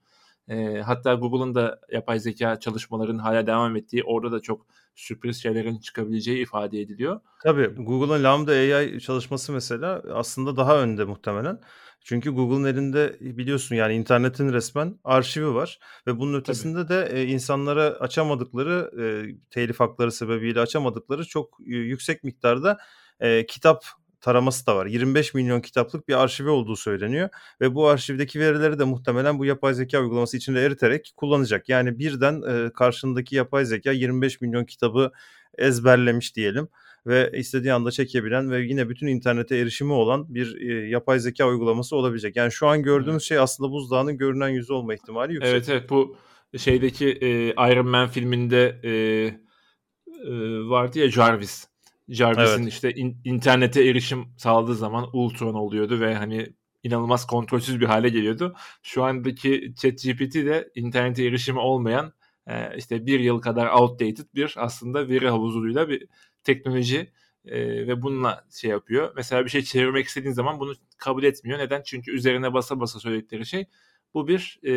E, 0.47 0.81
hatta 0.85 1.13
Google'ın 1.13 1.55
da 1.55 1.79
yapay 1.91 2.19
zeka 2.19 2.59
çalışmalarının 2.59 3.19
hala 3.19 3.47
devam 3.47 3.75
ettiği 3.75 4.03
orada 4.03 4.31
da 4.31 4.39
çok 4.39 4.65
sürpriz 4.95 5.41
şeylerin 5.41 5.77
çıkabileceği 5.77 6.41
ifade 6.41 6.81
ediliyor. 6.81 7.19
Tabii 7.43 7.67
Google'ın 7.67 8.23
Lambda 8.23 8.51
AI 8.51 8.99
çalışması 9.01 9.53
mesela 9.53 10.03
aslında 10.13 10.57
daha 10.57 10.81
önde 10.81 11.05
muhtemelen. 11.05 11.59
Çünkü 12.03 12.31
Google'ın 12.31 12.63
elinde 12.63 13.17
biliyorsun 13.21 13.75
yani 13.75 13.93
internetin 13.93 14.53
resmen 14.53 14.99
arşivi 15.03 15.53
var 15.53 15.79
ve 16.07 16.19
bunun 16.19 16.39
ötesinde 16.39 16.87
Tabii. 16.87 17.11
de 17.11 17.19
e, 17.19 17.25
insanlara 17.25 17.83
açamadıkları 17.83 18.91
e, 19.01 19.05
telif 19.49 19.79
hakları 19.79 20.11
sebebiyle 20.11 20.59
açamadıkları 20.59 21.25
çok 21.25 21.57
e, 21.67 21.75
yüksek 21.75 22.23
miktarda 22.23 22.77
e, 23.19 23.45
kitap 23.45 23.85
taraması 24.21 24.67
da 24.67 24.75
var. 24.75 24.85
25 24.85 25.33
milyon 25.33 25.61
kitaplık 25.61 26.07
bir 26.07 26.21
arşivi 26.21 26.49
olduğu 26.49 26.75
söyleniyor 26.75 27.29
ve 27.61 27.75
bu 27.75 27.87
arşivdeki 27.87 28.39
verileri 28.39 28.79
de 28.79 28.83
muhtemelen 28.83 29.39
bu 29.39 29.45
yapay 29.45 29.73
zeka 29.73 29.99
uygulaması 29.99 30.37
içinde 30.37 30.65
eriterek 30.65 31.13
kullanacak. 31.15 31.69
Yani 31.69 31.99
birden 31.99 32.41
e, 32.41 32.73
karşındaki 32.73 33.35
yapay 33.35 33.65
zeka 33.65 33.91
25 33.91 34.41
milyon 34.41 34.65
kitabı 34.65 35.11
ezberlemiş 35.57 36.35
diyelim 36.35 36.67
ve 37.07 37.31
istediği 37.33 37.73
anda 37.73 37.91
çekebilen 37.91 38.51
ve 38.51 38.61
yine 38.61 38.89
bütün 38.89 39.07
internete 39.07 39.57
erişimi 39.57 39.93
olan 39.93 40.35
bir 40.35 40.61
e, 40.61 40.89
yapay 40.89 41.19
zeka 41.19 41.47
uygulaması 41.47 41.95
olabilecek. 41.95 42.35
Yani 42.35 42.51
şu 42.51 42.67
an 42.67 42.83
gördüğümüz 42.83 43.23
şey 43.23 43.39
aslında 43.39 43.71
buzdağının 43.71 44.17
görünen 44.17 44.49
yüzü 44.49 44.73
olma 44.73 44.93
ihtimali 44.93 45.33
yüksek. 45.33 45.51
Evet 45.51 45.69
evet 45.69 45.89
bu 45.89 46.17
şeydeki 46.57 47.07
e, 47.07 47.47
Iron 47.71 47.87
Man 47.87 48.07
filminde 48.07 48.79
e, 48.83 48.91
e, 48.91 50.31
vardı 50.69 50.99
ya 50.99 51.11
Jarvis. 51.11 51.67
Jarvis'in 52.09 52.61
evet. 52.61 52.73
işte 52.73 52.91
in, 52.91 53.17
internete 53.25 53.83
erişim 53.83 54.25
sağladığı 54.37 54.75
zaman 54.75 55.09
Ultron 55.13 55.53
oluyordu 55.53 55.99
ve 55.99 56.15
hani 56.15 56.53
inanılmaz 56.83 57.27
kontrolsüz 57.27 57.79
bir 57.79 57.85
hale 57.85 58.09
geliyordu. 58.09 58.55
Şu 58.83 59.03
andaki 59.03 59.73
ChatGPT 59.77 60.35
de 60.35 60.69
internete 60.75 61.25
erişimi 61.25 61.59
olmayan 61.59 62.13
e, 62.47 62.77
işte 62.77 63.05
bir 63.05 63.19
yıl 63.19 63.41
kadar 63.41 63.67
outdated 63.67 64.25
bir 64.35 64.53
aslında 64.57 65.09
veri 65.09 65.29
havuzuyla 65.29 65.89
bir 65.89 66.07
teknoloji 66.43 67.11
e, 67.45 67.87
ve 67.87 68.01
bununla 68.01 68.47
şey 68.51 68.71
yapıyor. 68.71 69.13
Mesela 69.15 69.45
bir 69.45 69.49
şey 69.49 69.61
çevirmek 69.61 70.05
istediğin 70.05 70.33
zaman 70.33 70.59
bunu 70.59 70.73
kabul 70.97 71.23
etmiyor. 71.23 71.59
Neden? 71.59 71.81
Çünkü 71.85 72.11
üzerine 72.11 72.53
basa 72.53 72.79
basa 72.79 72.99
söyledikleri 72.99 73.45
şey 73.45 73.65
bu 74.13 74.27
bir 74.27 74.59
e, 74.63 74.73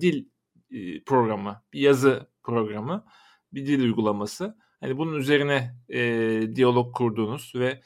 dil 0.00 0.26
e, 0.70 1.04
programı, 1.04 1.62
bir 1.72 1.80
yazı 1.80 2.30
programı, 2.42 3.04
bir 3.52 3.66
dil 3.66 3.80
uygulaması. 3.80 4.56
Hani 4.80 4.98
bunun 4.98 5.14
üzerine 5.18 5.74
e, 5.88 6.00
diyalog 6.54 6.96
kurduğunuz 6.96 7.52
ve 7.54 7.80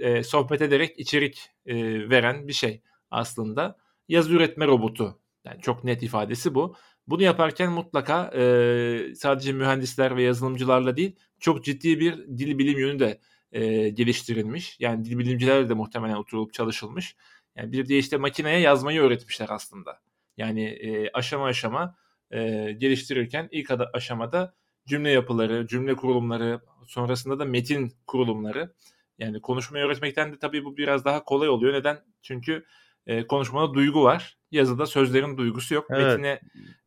e, 0.00 0.22
sohbet 0.22 0.62
ederek 0.62 0.98
içerik 0.98 1.50
e, 1.66 1.74
veren 2.10 2.48
bir 2.48 2.52
şey 2.52 2.82
aslında. 3.10 3.76
Yazı 4.08 4.32
üretme 4.32 4.66
robotu. 4.66 5.18
Yani 5.44 5.60
çok 5.60 5.84
net 5.84 6.02
ifadesi 6.02 6.54
bu. 6.54 6.76
Bunu 7.06 7.22
yaparken 7.22 7.72
mutlaka 7.72 8.30
e, 8.34 9.14
sadece 9.14 9.52
mühendisler 9.52 10.16
ve 10.16 10.22
yazılımcılarla 10.22 10.96
değil 10.96 11.16
çok 11.40 11.64
ciddi 11.64 12.00
bir 12.00 12.16
dil 12.18 12.58
bilim 12.58 12.78
yönü 12.78 12.98
de 12.98 13.20
e, 13.52 13.88
geliştirilmiş. 13.88 14.76
Yani 14.80 15.04
dil 15.04 15.18
bilimcilerle 15.18 15.68
de 15.68 15.74
muhtemelen 15.74 16.14
oturulup 16.14 16.52
çalışılmış. 16.52 17.16
Yani 17.56 17.72
bir 17.72 17.88
de 17.88 17.98
işte 17.98 18.16
makineye 18.16 18.58
yazmayı 18.58 19.00
öğretmişler 19.00 19.46
aslında. 19.50 20.00
Yani 20.36 20.64
e, 20.64 21.10
aşama 21.12 21.44
aşama 21.44 21.96
e, 22.30 22.72
geliştirirken 22.78 23.48
ilk 23.50 23.70
aşamada 23.92 24.54
cümle 24.86 25.10
yapıları, 25.10 25.66
cümle 25.66 25.94
kurulumları, 25.94 26.60
sonrasında 26.86 27.38
da 27.38 27.44
metin 27.44 27.92
kurulumları. 28.06 28.74
Yani 29.18 29.40
konuşmayı 29.40 29.84
öğretmekten 29.84 30.32
de 30.32 30.38
tabii 30.38 30.64
bu 30.64 30.76
biraz 30.76 31.04
daha 31.04 31.24
kolay 31.24 31.48
oluyor. 31.48 31.72
Neden? 31.74 31.98
Çünkü 32.22 32.64
e, 33.06 33.26
konuşmada 33.26 33.74
duygu 33.74 34.02
var. 34.02 34.38
Yazıda 34.50 34.86
sözlerin 34.86 35.36
duygusu 35.36 35.74
yok. 35.74 35.86
Evet. 35.90 36.06
Metine 36.06 36.40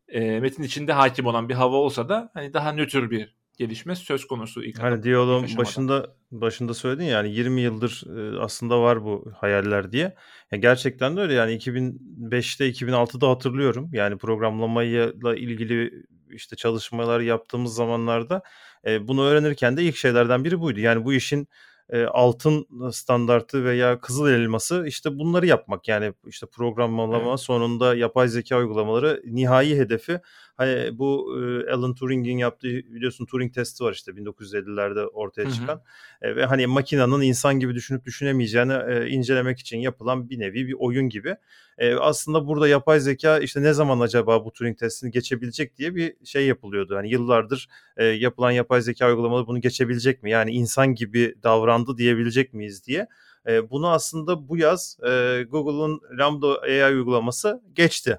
e, 0.08 0.40
metin 0.40 0.62
içinde 0.62 0.92
hakim 0.92 1.26
olan 1.26 1.48
bir 1.48 1.54
hava 1.54 1.76
olsa 1.76 2.08
da 2.08 2.30
hani 2.34 2.54
daha 2.54 2.72
nötr 2.72 3.10
bir 3.10 3.36
gelişme 3.58 3.96
söz 3.96 4.26
konusu 4.26 4.64
ilk 4.64 4.78
Hani 4.78 5.02
diyaloğun 5.02 5.46
başında 5.56 6.16
başında 6.30 6.74
söyledin 6.74 7.04
yani 7.04 7.32
20 7.32 7.60
yıldır 7.60 8.04
e, 8.16 8.40
aslında 8.40 8.80
var 8.82 9.04
bu 9.04 9.32
hayaller 9.36 9.92
diye. 9.92 10.14
Ya 10.52 10.58
gerçekten 10.58 11.16
de 11.16 11.20
öyle 11.20 11.34
yani 11.34 11.52
2005'te 11.52 12.68
2006'da 12.68 13.28
hatırlıyorum. 13.28 13.90
Yani 13.92 14.18
programlamayla 14.18 15.36
ilgili 15.36 16.04
işte 16.30 16.56
çalışmalar 16.56 17.20
yaptığımız 17.20 17.74
zamanlarda 17.74 18.42
e, 18.86 19.08
bunu 19.08 19.24
öğrenirken 19.24 19.76
de 19.76 19.82
ilk 19.82 19.96
şeylerden 19.96 20.44
biri 20.44 20.60
buydu. 20.60 20.80
Yani 20.80 21.04
bu 21.04 21.12
işin 21.12 21.48
e, 21.90 22.04
altın 22.04 22.66
standartı 22.90 23.64
veya 23.64 24.00
kızıl 24.00 24.28
elması 24.28 24.84
işte 24.86 25.18
bunları 25.18 25.46
yapmak. 25.46 25.88
Yani 25.88 26.12
işte 26.26 26.46
programlama 26.46 27.28
evet. 27.28 27.40
sonunda 27.40 27.94
yapay 27.94 28.28
zeka 28.28 28.58
uygulamaları 28.58 29.22
nihai 29.26 29.76
hedefi 29.76 30.20
hani 30.56 30.98
bu 30.98 31.36
e, 31.40 31.70
Alan 31.72 31.94
Turing'in 31.94 32.38
yaptığı 32.38 32.68
biliyorsun 32.68 33.26
Turing 33.26 33.54
testi 33.54 33.84
var 33.84 33.92
işte 33.92 34.12
1950'lerde 34.12 35.06
ortaya 35.06 35.50
çıkan 35.50 35.82
E, 36.22 36.36
ve 36.36 36.44
hani 36.44 36.66
makinenin 36.66 37.20
insan 37.20 37.60
gibi 37.60 37.74
düşünüp 37.74 38.04
düşünemeyeceğini 38.04 38.74
e, 38.88 39.08
incelemek 39.08 39.58
için 39.58 39.78
yapılan 39.78 40.30
bir 40.30 40.38
nevi 40.38 40.66
bir 40.66 40.74
oyun 40.78 41.08
gibi. 41.08 41.36
E, 41.78 41.94
aslında 41.94 42.46
burada 42.46 42.68
yapay 42.68 43.00
zeka 43.00 43.38
işte 43.38 43.62
ne 43.62 43.72
zaman 43.72 44.00
acaba 44.00 44.44
bu 44.44 44.52
Turing 44.52 44.78
testini 44.78 45.10
geçebilecek 45.10 45.76
diye 45.76 45.94
bir 45.94 46.14
şey 46.24 46.46
yapılıyordu. 46.46 46.94
Yani 46.94 47.10
yıllardır 47.10 47.68
e, 47.96 48.04
yapılan 48.04 48.50
yapay 48.50 48.80
zeka 48.80 49.08
uygulamaları 49.08 49.46
bunu 49.46 49.60
geçebilecek 49.60 50.22
mi? 50.22 50.30
Yani 50.30 50.50
insan 50.50 50.94
gibi 50.94 51.34
davrandı 51.42 51.98
diyebilecek 51.98 52.54
miyiz 52.54 52.86
diye. 52.86 53.06
E, 53.46 53.70
bunu 53.70 53.88
aslında 53.88 54.48
bu 54.48 54.56
yaz 54.56 54.98
e, 55.02 55.42
Google'un 55.50 56.00
Lambda 56.18 56.60
AI 56.60 56.94
uygulaması 56.94 57.62
geçti. 57.74 58.18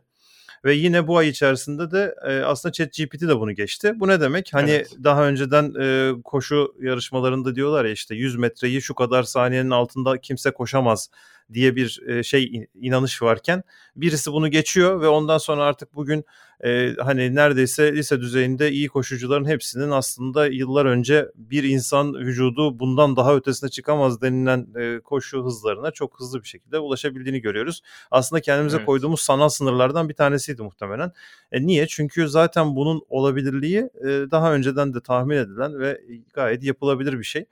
Ve 0.65 0.73
yine 0.73 1.07
bu 1.07 1.17
ay 1.17 1.29
içerisinde 1.29 1.91
de 1.91 2.15
e, 2.27 2.39
aslında 2.39 2.73
ChatGPT 2.73 3.21
de 3.21 3.39
bunu 3.39 3.51
geçti. 3.51 3.93
Bu 3.95 4.07
ne 4.07 4.21
demek? 4.21 4.49
Hani 4.53 4.71
evet. 4.71 4.95
daha 5.03 5.27
önceden 5.27 5.73
e, 5.81 6.13
koşu 6.23 6.75
yarışmalarında 6.81 7.55
diyorlar 7.55 7.85
ya 7.85 7.91
işte 7.91 8.15
100 8.15 8.35
metreyi 8.35 8.81
şu 8.81 8.95
kadar 8.95 9.23
saniyenin 9.23 9.69
altında 9.69 10.17
kimse 10.17 10.51
koşamaz 10.51 11.09
diye 11.53 11.75
bir 11.75 12.01
e, 12.07 12.23
şey 12.23 12.69
inanış 12.81 13.21
varken 13.21 13.63
birisi 13.95 14.31
bunu 14.31 14.51
geçiyor 14.51 15.01
ve 15.01 15.07
ondan 15.07 15.37
sonra 15.37 15.63
artık 15.63 15.95
bugün 15.95 16.25
e, 16.63 16.95
hani 16.99 17.35
neredeyse 17.35 17.95
lise 17.95 18.21
düzeyinde 18.21 18.71
iyi 18.71 18.87
koşucuların 18.87 19.45
hepsinin 19.45 19.91
aslında 19.91 20.47
yıllar 20.47 20.85
önce 20.85 21.31
bir 21.35 21.63
insan 21.63 22.13
vücudu 22.13 22.79
bundan 22.79 23.15
daha 23.15 23.35
ötesine 23.35 23.69
çıkamaz 23.69 24.21
denilen 24.21 24.67
e, 24.79 24.99
koşu 24.99 25.45
hızlarına 25.45 25.91
çok 25.91 26.19
hızlı 26.19 26.43
bir 26.43 26.47
şekilde 26.47 26.79
ulaşabildiğini 26.79 27.41
görüyoruz. 27.41 27.81
Aslında 28.11 28.41
kendimize 28.41 28.77
evet. 28.77 28.85
koyduğumuz 28.85 29.21
sanal 29.21 29.49
sınırlardan 29.49 30.09
bir 30.09 30.13
tanesiydi 30.13 30.61
muhtemelen. 30.61 31.11
E, 31.51 31.67
niye? 31.67 31.87
Çünkü 31.87 32.29
zaten 32.29 32.75
bunun 32.75 33.01
olabilirliği 33.09 33.79
e, 33.79 34.07
daha 34.07 34.53
önceden 34.53 34.93
de 34.93 35.01
tahmin 35.01 35.37
edilen 35.37 35.79
ve 35.79 36.01
gayet 36.33 36.63
yapılabilir 36.63 37.19
bir 37.19 37.23
şey. 37.23 37.45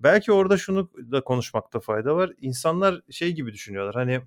Belki 0.00 0.32
orada 0.32 0.56
şunu 0.56 0.90
da 1.12 1.24
konuşmakta 1.24 1.80
fayda 1.80 2.16
var. 2.16 2.32
İnsanlar 2.40 3.00
şey 3.10 3.32
gibi 3.32 3.52
düşünüyorlar 3.52 3.94
hani 3.94 4.20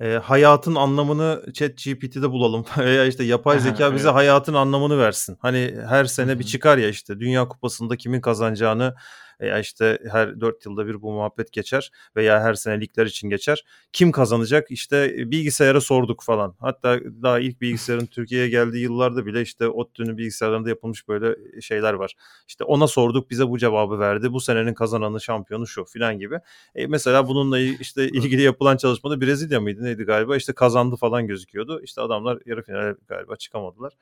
e, 0.00 0.14
hayatın 0.14 0.74
anlamını 0.74 1.52
chat 1.54 1.70
GPT'de 1.84 2.30
bulalım 2.30 2.64
veya 2.78 3.04
işte 3.04 3.24
yapay 3.24 3.60
zeka 3.60 3.94
bize 3.94 4.08
hayatın 4.08 4.54
anlamını 4.54 4.98
versin. 4.98 5.38
Hani 5.40 5.76
her 5.88 6.04
sene 6.04 6.38
bir 6.38 6.44
çıkar 6.44 6.78
ya 6.78 6.88
işte 6.88 7.20
Dünya 7.20 7.48
Kupası'nda 7.48 7.96
kimin 7.96 8.20
kazanacağını 8.20 8.94
veya 9.40 9.58
işte 9.58 9.98
her 10.10 10.40
4 10.40 10.66
yılda 10.66 10.86
bir 10.86 11.02
bu 11.02 11.12
muhabbet 11.12 11.52
geçer 11.52 11.90
veya 12.16 12.40
her 12.40 12.54
sene 12.54 12.80
ligler 12.80 13.06
için 13.06 13.28
geçer. 13.30 13.64
Kim 13.92 14.12
kazanacak? 14.12 14.70
İşte 14.70 15.14
bilgisayara 15.30 15.80
sorduk 15.80 16.22
falan. 16.22 16.54
Hatta 16.60 17.00
daha 17.22 17.40
ilk 17.40 17.60
bilgisayarın 17.60 18.06
Türkiye'ye 18.06 18.48
geldiği 18.48 18.82
yıllarda 18.82 19.26
bile 19.26 19.42
işte 19.42 19.68
ODTÜ'nün 19.68 20.18
bilgisayarlarında 20.18 20.68
yapılmış 20.68 21.08
böyle 21.08 21.60
şeyler 21.60 21.92
var. 21.92 22.14
İşte 22.48 22.64
ona 22.64 22.86
sorduk 22.86 23.30
bize 23.30 23.48
bu 23.48 23.58
cevabı 23.58 23.98
verdi. 23.98 24.32
Bu 24.32 24.40
senenin 24.40 24.74
kazananı 24.74 25.20
şampiyonu 25.20 25.66
şu 25.66 25.84
filan 25.84 26.18
gibi. 26.18 26.38
E 26.74 26.86
mesela 26.86 27.28
bununla 27.28 27.58
işte 27.58 28.08
ilgili 28.08 28.42
yapılan 28.42 28.76
çalışmada 28.76 29.20
Brezilya 29.20 29.60
mıydı 29.60 29.84
neydi 29.84 30.04
galiba 30.04 30.36
işte 30.36 30.52
kazandı 30.52 30.96
falan 30.96 31.26
gözüküyordu. 31.26 31.80
İşte 31.82 32.00
adamlar 32.00 32.38
yarı 32.46 32.62
finale 32.62 32.94
galiba 33.08 33.36
çıkamadılar. 33.36 33.92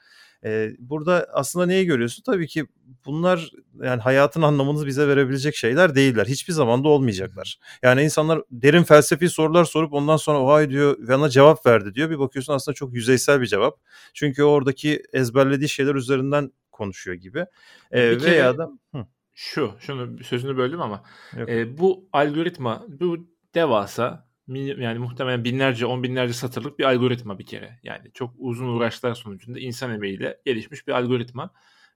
Burada 0.79 1.27
aslında 1.33 1.67
neyi 1.67 1.87
görüyorsun? 1.87 2.23
Tabii 2.23 2.47
ki 2.47 2.67
bunlar 3.07 3.51
yani 3.83 4.01
hayatın 4.01 4.43
anlamını 4.43 4.87
bize 4.87 5.09
verebilecek 5.09 5.57
şeyler 5.57 5.95
değiller. 5.95 6.27
Hiçbir 6.27 6.53
zaman 6.53 6.85
da 6.85 6.89
olmayacaklar. 6.89 7.59
Yani 7.83 8.03
insanlar 8.03 8.43
derin 8.51 8.83
felsefi 8.83 9.29
sorular 9.29 9.65
sorup 9.65 9.93
ondan 9.93 10.17
sonra 10.17 10.45
vay 10.45 10.71
diyor 10.71 10.97
bana 11.09 11.29
cevap 11.29 11.67
verdi 11.67 11.95
diyor. 11.95 12.11
Bir 12.11 12.19
bakıyorsun 12.19 12.53
aslında 12.53 12.75
çok 12.75 12.95
yüzeysel 12.95 13.41
bir 13.41 13.47
cevap. 13.47 13.79
Çünkü 14.15 14.43
oradaki 14.43 15.03
ezberlediği 15.13 15.69
şeyler 15.69 15.95
üzerinden 15.95 16.53
konuşuyor 16.73 17.17
gibi. 17.17 17.47
Ee, 17.93 18.11
bir 18.11 18.23
veya 18.23 18.59
da 18.59 18.71
hı. 18.95 19.07
şu, 19.35 19.73
şunu 19.81 20.25
sözünü 20.25 20.57
böldüm 20.57 20.81
ama 20.81 21.03
e, 21.37 21.79
bu 21.79 22.09
algoritma 22.13 22.85
bu 22.89 23.27
devasa 23.55 24.29
yani 24.49 24.99
muhtemelen 24.99 25.45
binlerce, 25.45 25.87
on 25.87 26.03
binlerce 26.03 26.33
satırlık 26.33 26.79
bir 26.79 26.85
algoritma 26.85 27.39
bir 27.39 27.47
kere. 27.47 27.81
Yani 27.83 28.13
çok 28.15 28.35
uzun 28.39 28.69
uğraşlar 28.69 29.15
sonucunda 29.15 29.59
insan 29.59 29.95
emeğiyle 29.95 30.41
gelişmiş 30.45 30.87
bir 30.87 30.93
algoritma. 30.93 31.51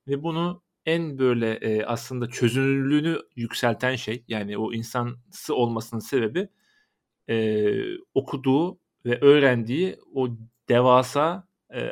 Ve 0.08 0.22
bunu 0.22 0.62
en 0.86 1.18
böyle 1.18 1.52
e, 1.52 1.84
aslında 1.84 2.28
çözünürlüğünü 2.28 3.18
yükselten 3.36 3.96
şey 3.96 4.24
yani 4.28 4.58
o 4.58 4.72
insansı 4.72 5.54
olmasının 5.54 6.00
sebebi 6.00 6.48
e, 7.28 7.68
okuduğu 8.14 8.80
ve 9.04 9.18
öğrendiği 9.20 9.96
o 10.14 10.28
devasa 10.68 11.48
e, 11.74 11.90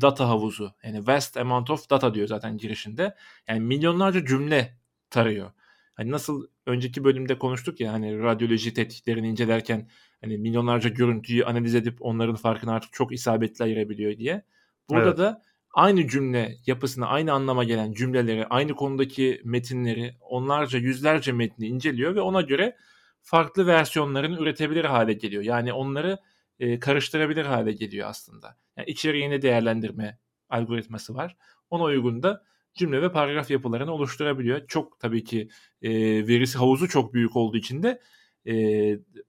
data 0.00 0.28
havuzu. 0.28 0.74
Yani 0.84 1.06
vast 1.06 1.36
amount 1.36 1.70
of 1.70 1.90
data 1.90 2.14
diyor 2.14 2.28
zaten 2.28 2.58
girişinde. 2.58 3.14
Yani 3.48 3.60
milyonlarca 3.60 4.24
cümle 4.26 4.78
tarıyor. 5.10 5.50
Hani 5.96 6.10
nasıl 6.10 6.46
önceki 6.66 7.04
bölümde 7.04 7.38
konuştuk 7.38 7.80
ya 7.80 7.92
hani 7.92 8.18
radyoloji 8.18 8.74
tetkiklerini 8.74 9.28
incelerken 9.28 9.88
hani 10.20 10.38
milyonlarca 10.38 10.90
görüntüyü 10.90 11.44
analiz 11.44 11.74
edip 11.74 11.96
onların 12.00 12.36
farkını 12.36 12.72
artık 12.72 12.92
çok 12.92 13.12
isabetli 13.12 13.62
ayırabiliyor 13.62 14.16
diye. 14.16 14.42
Burada 14.90 15.08
evet. 15.08 15.18
da 15.18 15.42
aynı 15.74 16.08
cümle 16.08 16.56
yapısına 16.66 17.06
aynı 17.06 17.32
anlama 17.32 17.64
gelen 17.64 17.92
cümleleri, 17.92 18.46
aynı 18.46 18.74
konudaki 18.74 19.40
metinleri, 19.44 20.14
onlarca 20.20 20.78
yüzlerce 20.78 21.32
metni 21.32 21.66
inceliyor 21.66 22.14
ve 22.14 22.20
ona 22.20 22.40
göre 22.40 22.76
farklı 23.22 23.66
versiyonlarını 23.66 24.40
üretebilir 24.40 24.84
hale 24.84 25.12
geliyor. 25.12 25.42
Yani 25.42 25.72
onları 25.72 26.18
e, 26.60 26.78
karıştırabilir 26.78 27.44
hale 27.44 27.72
geliyor 27.72 28.08
aslında. 28.08 28.56
Yani 28.76 28.90
içeriğini 28.90 29.42
değerlendirme 29.42 30.18
algoritması 30.48 31.14
var. 31.14 31.36
Ona 31.70 31.82
uygun 31.82 32.22
da 32.22 32.44
cümle 32.76 33.02
ve 33.02 33.12
paragraf 33.12 33.50
yapılarını 33.50 33.92
oluşturabiliyor. 33.92 34.66
Çok 34.66 35.00
tabii 35.00 35.24
ki 35.24 35.48
e, 35.82 35.90
verisi 36.28 36.58
havuzu 36.58 36.88
çok 36.88 37.14
büyük 37.14 37.36
olduğu 37.36 37.56
için 37.56 37.82
de 37.82 38.00
e, 38.48 38.54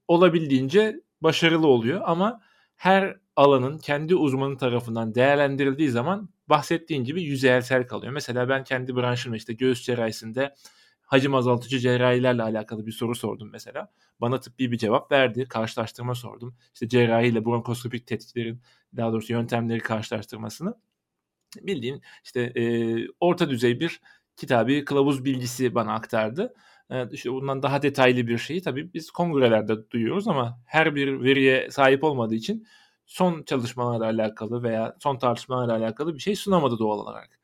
olabildiğince 0.08 1.00
başarılı 1.20 1.66
oluyor 1.66 2.00
ama 2.04 2.40
her 2.76 3.16
alanın 3.36 3.78
kendi 3.78 4.14
uzmanı 4.14 4.56
tarafından 4.58 5.14
değerlendirildiği 5.14 5.88
zaman 5.90 6.28
bahsettiğin 6.48 7.04
gibi 7.04 7.22
yüzeysel 7.22 7.86
kalıyor. 7.86 8.12
Mesela 8.12 8.48
ben 8.48 8.64
kendi 8.64 8.96
branşımda 8.96 9.36
işte 9.36 9.52
göğüs 9.52 9.82
cerrahisinde 9.82 10.54
hacim 11.00 11.34
azaltıcı 11.34 11.78
cerrahilerle 11.78 12.42
alakalı 12.42 12.86
bir 12.86 12.92
soru 12.92 13.14
sordum 13.14 13.50
mesela. 13.52 13.92
Bana 14.20 14.40
tıbbi 14.40 14.72
bir 14.72 14.78
cevap 14.78 15.12
verdi. 15.12 15.44
Karşılaştırma 15.48 16.14
sordum. 16.14 16.56
İşte 16.74 16.88
cerrahiyle 16.88 17.44
bronkoskopik 17.44 18.06
tetkiklerin 18.06 18.60
daha 18.96 19.12
doğrusu 19.12 19.32
yöntemleri 19.32 19.80
karşılaştırmasını. 19.80 20.74
Bildiğin 21.62 22.02
işte 22.24 22.40
e, 22.40 22.62
orta 23.20 23.50
düzey 23.50 23.80
bir 23.80 24.00
kitabi 24.36 24.84
kılavuz 24.84 25.24
bilgisi 25.24 25.74
bana 25.74 25.94
aktardı. 25.94 26.54
E, 26.90 27.10
işte 27.10 27.32
bundan 27.32 27.62
daha 27.62 27.82
detaylı 27.82 28.26
bir 28.26 28.38
şeyi 28.38 28.62
tabii 28.62 28.94
biz 28.94 29.10
kongrelerde 29.10 29.90
duyuyoruz 29.90 30.28
ama 30.28 30.60
her 30.66 30.94
bir 30.94 31.22
veriye 31.22 31.70
sahip 31.70 32.04
olmadığı 32.04 32.34
için 32.34 32.66
son 33.06 33.42
çalışmalarla 33.42 34.04
alakalı 34.04 34.62
veya 34.62 34.96
son 35.00 35.18
tartışmalarla 35.18 35.76
alakalı 35.76 36.14
bir 36.14 36.20
şey 36.20 36.36
sunamadı 36.36 36.78
doğal 36.78 36.98
olarak. 36.98 37.38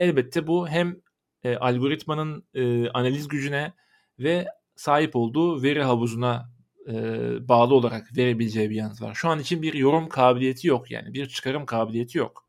Elbette 0.00 0.46
bu 0.46 0.68
hem 0.68 0.96
e, 1.44 1.56
algoritmanın 1.56 2.44
e, 2.54 2.88
analiz 2.88 3.28
gücüne 3.28 3.72
ve 4.18 4.46
sahip 4.76 5.16
olduğu 5.16 5.62
veri 5.62 5.82
havuzuna 5.82 6.50
e, 6.88 6.92
bağlı 7.48 7.74
olarak 7.74 8.16
verebileceği 8.16 8.70
bir 8.70 8.74
yanıt 8.74 9.02
var. 9.02 9.14
Şu 9.14 9.28
an 9.28 9.38
için 9.38 9.62
bir 9.62 9.74
yorum 9.74 10.08
kabiliyeti 10.08 10.68
yok 10.68 10.90
yani 10.90 11.14
bir 11.14 11.26
çıkarım 11.28 11.66
kabiliyeti 11.66 12.18
yok. 12.18 12.43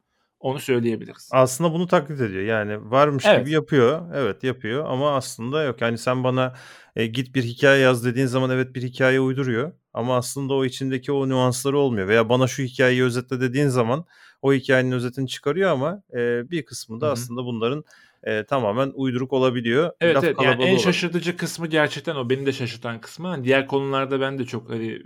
Onu 0.45 0.59
söyleyebiliriz. 0.59 1.29
Aslında 1.31 1.73
bunu 1.73 1.87
taklit 1.87 2.21
ediyor. 2.21 2.43
Yani 2.43 2.91
varmış 2.91 3.23
evet. 3.27 3.39
gibi 3.39 3.51
yapıyor. 3.51 4.01
Evet 4.13 4.43
yapıyor 4.43 4.85
ama 4.87 5.15
aslında 5.15 5.63
yok. 5.63 5.81
Yani 5.81 5.97
sen 5.97 6.23
bana 6.23 6.53
e, 6.95 7.05
git 7.05 7.35
bir 7.35 7.43
hikaye 7.43 7.81
yaz 7.81 8.05
dediğin 8.05 8.27
zaman 8.27 8.49
evet 8.49 8.75
bir 8.75 8.83
hikaye 8.83 9.19
uyduruyor. 9.19 9.71
Ama 9.93 10.17
aslında 10.17 10.53
o 10.53 10.65
içindeki 10.65 11.11
o 11.11 11.29
nüansları 11.29 11.77
olmuyor. 11.77 12.07
Veya 12.07 12.29
bana 12.29 12.47
şu 12.47 12.63
hikayeyi 12.63 13.03
özetle 13.03 13.41
dediğin 13.41 13.67
zaman 13.67 14.05
o 14.41 14.53
hikayenin 14.53 14.91
özetini 14.91 15.27
çıkarıyor 15.27 15.71
ama 15.71 16.03
e, 16.13 16.51
bir 16.51 16.65
kısmı 16.65 17.01
da 17.01 17.05
Hı-hı. 17.05 17.13
aslında 17.13 17.45
bunların 17.45 17.83
e, 18.23 18.43
tamamen 18.43 18.91
uyduruk 18.95 19.33
olabiliyor. 19.33 19.91
Evet, 20.01 20.17
evet 20.23 20.37
yani 20.43 20.63
en 20.63 20.77
şaşırtıcı 20.77 21.37
kısmı 21.37 21.67
gerçekten 21.67 22.15
o 22.15 22.29
beni 22.29 22.45
de 22.45 22.53
şaşırtan 22.53 23.01
kısmı. 23.01 23.27
Hani 23.27 23.43
diğer 23.43 23.67
konularda 23.67 24.21
ben 24.21 24.39
de 24.39 24.45
çok 24.45 24.69
hani 24.69 25.01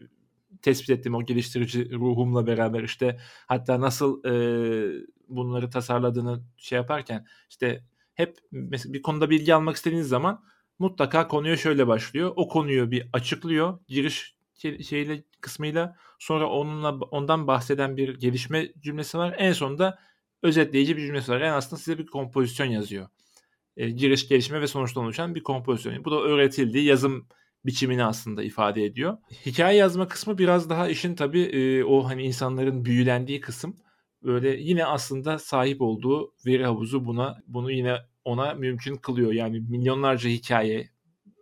tespit 0.62 0.89
ettim 0.89 1.16
o 1.16 1.25
geliştirici 1.25 1.92
ruhumla 1.92 2.48
beraber 2.48 2.84
işte 2.84 3.20
hatta 3.48 3.82
nasıl 3.82 4.24
e, 4.24 4.32
bunları 5.28 5.70
tasarladığını 5.70 6.44
şey 6.58 6.75
yaparken 6.75 7.25
işte 7.50 7.84
hep 8.13 8.38
mesela 8.51 8.94
bir 8.94 9.01
konuda 9.01 9.30
bilgi 9.30 9.56
almak 9.56 9.75
istediğiniz 9.75 10.08
zaman 10.08 10.44
mutlaka 10.80 11.28
konuya 11.28 11.58
şöyle 11.58 11.88
başlıyor. 11.88 12.34
O 12.36 12.48
konuyu 12.48 12.92
bir 12.92 13.10
açıklıyor 13.13 13.80
giriş 13.88 14.36
şeyle 14.89 15.24
kısmıyla 15.42 15.96
sonra 16.20 16.50
onunla 16.50 16.92
ondan 16.92 17.48
bahseden 17.48 17.98
bir 17.98 18.20
gelişme 18.20 18.74
cümlesi 18.80 19.18
var. 19.18 19.36
En 19.38 19.54
sonunda 19.54 20.00
özetleyici 20.44 20.98
bir 20.98 21.06
cümlesi 21.06 21.32
var. 21.32 21.42
Yani 21.42 21.51
aslında 21.51 21.82
size 21.82 21.98
bir 21.98 22.06
kompozisyon 22.06 22.68
yazıyor. 22.68 23.08
E, 23.78 23.89
giriş, 23.89 24.28
gelişme 24.28 24.62
ve 24.62 24.68
sonuçtan 24.68 25.04
oluşan 25.04 25.36
bir 25.36 25.44
kompozisyon. 25.44 26.06
Bu 26.06 26.12
da 26.12 26.22
öğretildiği 26.22 26.86
yazım 26.86 27.28
biçimini 27.66 28.04
aslında 28.04 28.44
ifade 28.44 28.86
ediyor. 28.86 29.18
Hikaye 29.46 29.78
yazma 29.78 30.08
kısmı 30.08 30.38
biraz 30.38 30.70
daha 30.70 30.89
işin 30.89 31.16
tabii 31.16 31.42
e, 31.42 31.84
o 31.84 32.04
hani 32.10 32.24
insanların 32.24 32.86
büyülendiği 32.86 33.42
kısım. 33.42 33.75
Böyle 34.24 34.50
yine 34.50 34.86
aslında 34.86 35.39
sahip 35.39 35.82
olduğu 35.82 36.34
veri 36.46 36.66
havuzu 36.66 37.06
buna 37.06 37.38
bunu 37.48 37.72
yine 37.72 37.98
ona 38.25 38.54
mümkün 38.54 38.96
kılıyor. 38.96 39.32
Yani 39.32 39.60
milyonlarca 39.60 40.30
hikaye, 40.30 40.89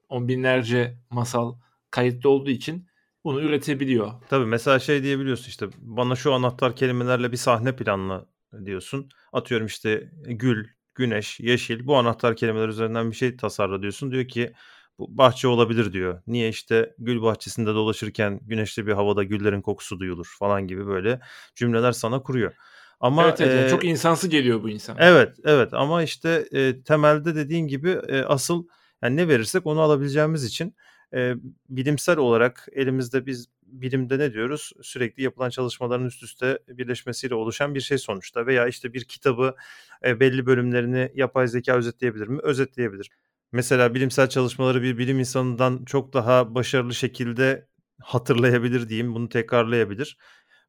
on 0.09 0.27
binlerce 0.27 0.97
masal 1.09 1.55
kayıtlı 1.91 2.29
olduğu 2.29 2.49
için 2.49 2.87
bunu 3.23 3.41
üretebiliyor. 3.41 4.11
Tabii 4.29 4.45
mesela 4.45 4.79
şey 4.79 5.03
diyebiliyorsun 5.03 5.49
işte 5.49 5.67
bana 5.77 6.15
şu 6.15 6.33
anahtar 6.33 6.75
kelimelerle 6.75 7.31
bir 7.31 7.37
sahne 7.37 7.75
planla 7.75 8.25
diyorsun. 8.65 9.09
Atıyorum 9.33 9.67
işte 9.67 10.11
gül, 10.25 10.67
güneş, 10.95 11.39
yeşil 11.39 11.87
bu 11.87 11.95
anahtar 11.95 12.35
kelimeler 12.35 12.67
üzerinden 12.67 13.11
bir 13.11 13.15
şey 13.15 13.37
tasarla 13.37 13.81
diyorsun. 13.81 14.11
Diyor 14.11 14.27
ki 14.27 14.53
bahçe 14.99 15.47
olabilir 15.47 15.93
diyor. 15.93 16.21
Niye 16.27 16.49
işte 16.49 16.95
gül 16.99 17.21
bahçesinde 17.21 17.73
dolaşırken 17.73 18.39
güneşli 18.43 18.87
bir 18.87 18.93
havada 18.93 19.23
güllerin 19.23 19.61
kokusu 19.61 19.99
duyulur 19.99 20.35
falan 20.39 20.67
gibi 20.67 20.87
böyle 20.87 21.19
cümleler 21.55 21.91
sana 21.91 22.21
kuruyor. 22.21 22.53
Ama 22.99 23.23
evet, 23.23 23.41
evet, 23.41 23.67
e, 23.67 23.69
çok 23.69 23.85
insansı 23.85 24.27
geliyor 24.27 24.63
bu 24.63 24.69
insan. 24.69 24.97
Evet, 24.99 25.35
evet 25.43 25.73
ama 25.73 26.03
işte 26.03 26.47
e, 26.51 26.83
temelde 26.83 27.35
dediğin 27.35 27.67
gibi 27.67 27.89
e, 27.89 28.21
asıl 28.21 28.67
yani 29.01 29.15
ne 29.15 29.27
verirsek 29.27 29.65
onu 29.65 29.81
alabileceğimiz 29.81 30.43
için 30.43 30.75
e, 31.13 31.33
bilimsel 31.69 32.17
olarak 32.17 32.67
elimizde 32.71 33.25
biz 33.25 33.47
bilimde 33.63 34.19
ne 34.19 34.33
diyoruz? 34.33 34.71
Sürekli 34.81 35.23
yapılan 35.23 35.49
çalışmaların 35.49 36.05
üst 36.05 36.23
üste 36.23 36.59
birleşmesiyle 36.67 37.35
oluşan 37.35 37.75
bir 37.75 37.81
şey 37.81 37.97
sonuçta 37.97 38.45
veya 38.45 38.67
işte 38.67 38.93
bir 38.93 39.03
kitabı 39.03 39.55
e, 40.05 40.19
belli 40.19 40.45
bölümlerini 40.45 41.11
yapay 41.15 41.47
zeka 41.47 41.75
özetleyebilir 41.75 42.27
mi? 42.27 42.39
Özetleyebilir. 42.43 43.09
Mesela 43.57 43.93
bilimsel 43.93 44.29
çalışmaları 44.29 44.81
bir 44.81 44.97
bilim 44.97 45.19
insanından 45.19 45.85
çok 45.85 46.13
daha 46.13 46.55
başarılı 46.55 46.93
şekilde 46.93 47.67
hatırlayabilir 48.01 48.89
diyeyim, 48.89 49.15
bunu 49.15 49.29
tekrarlayabilir. 49.29 50.17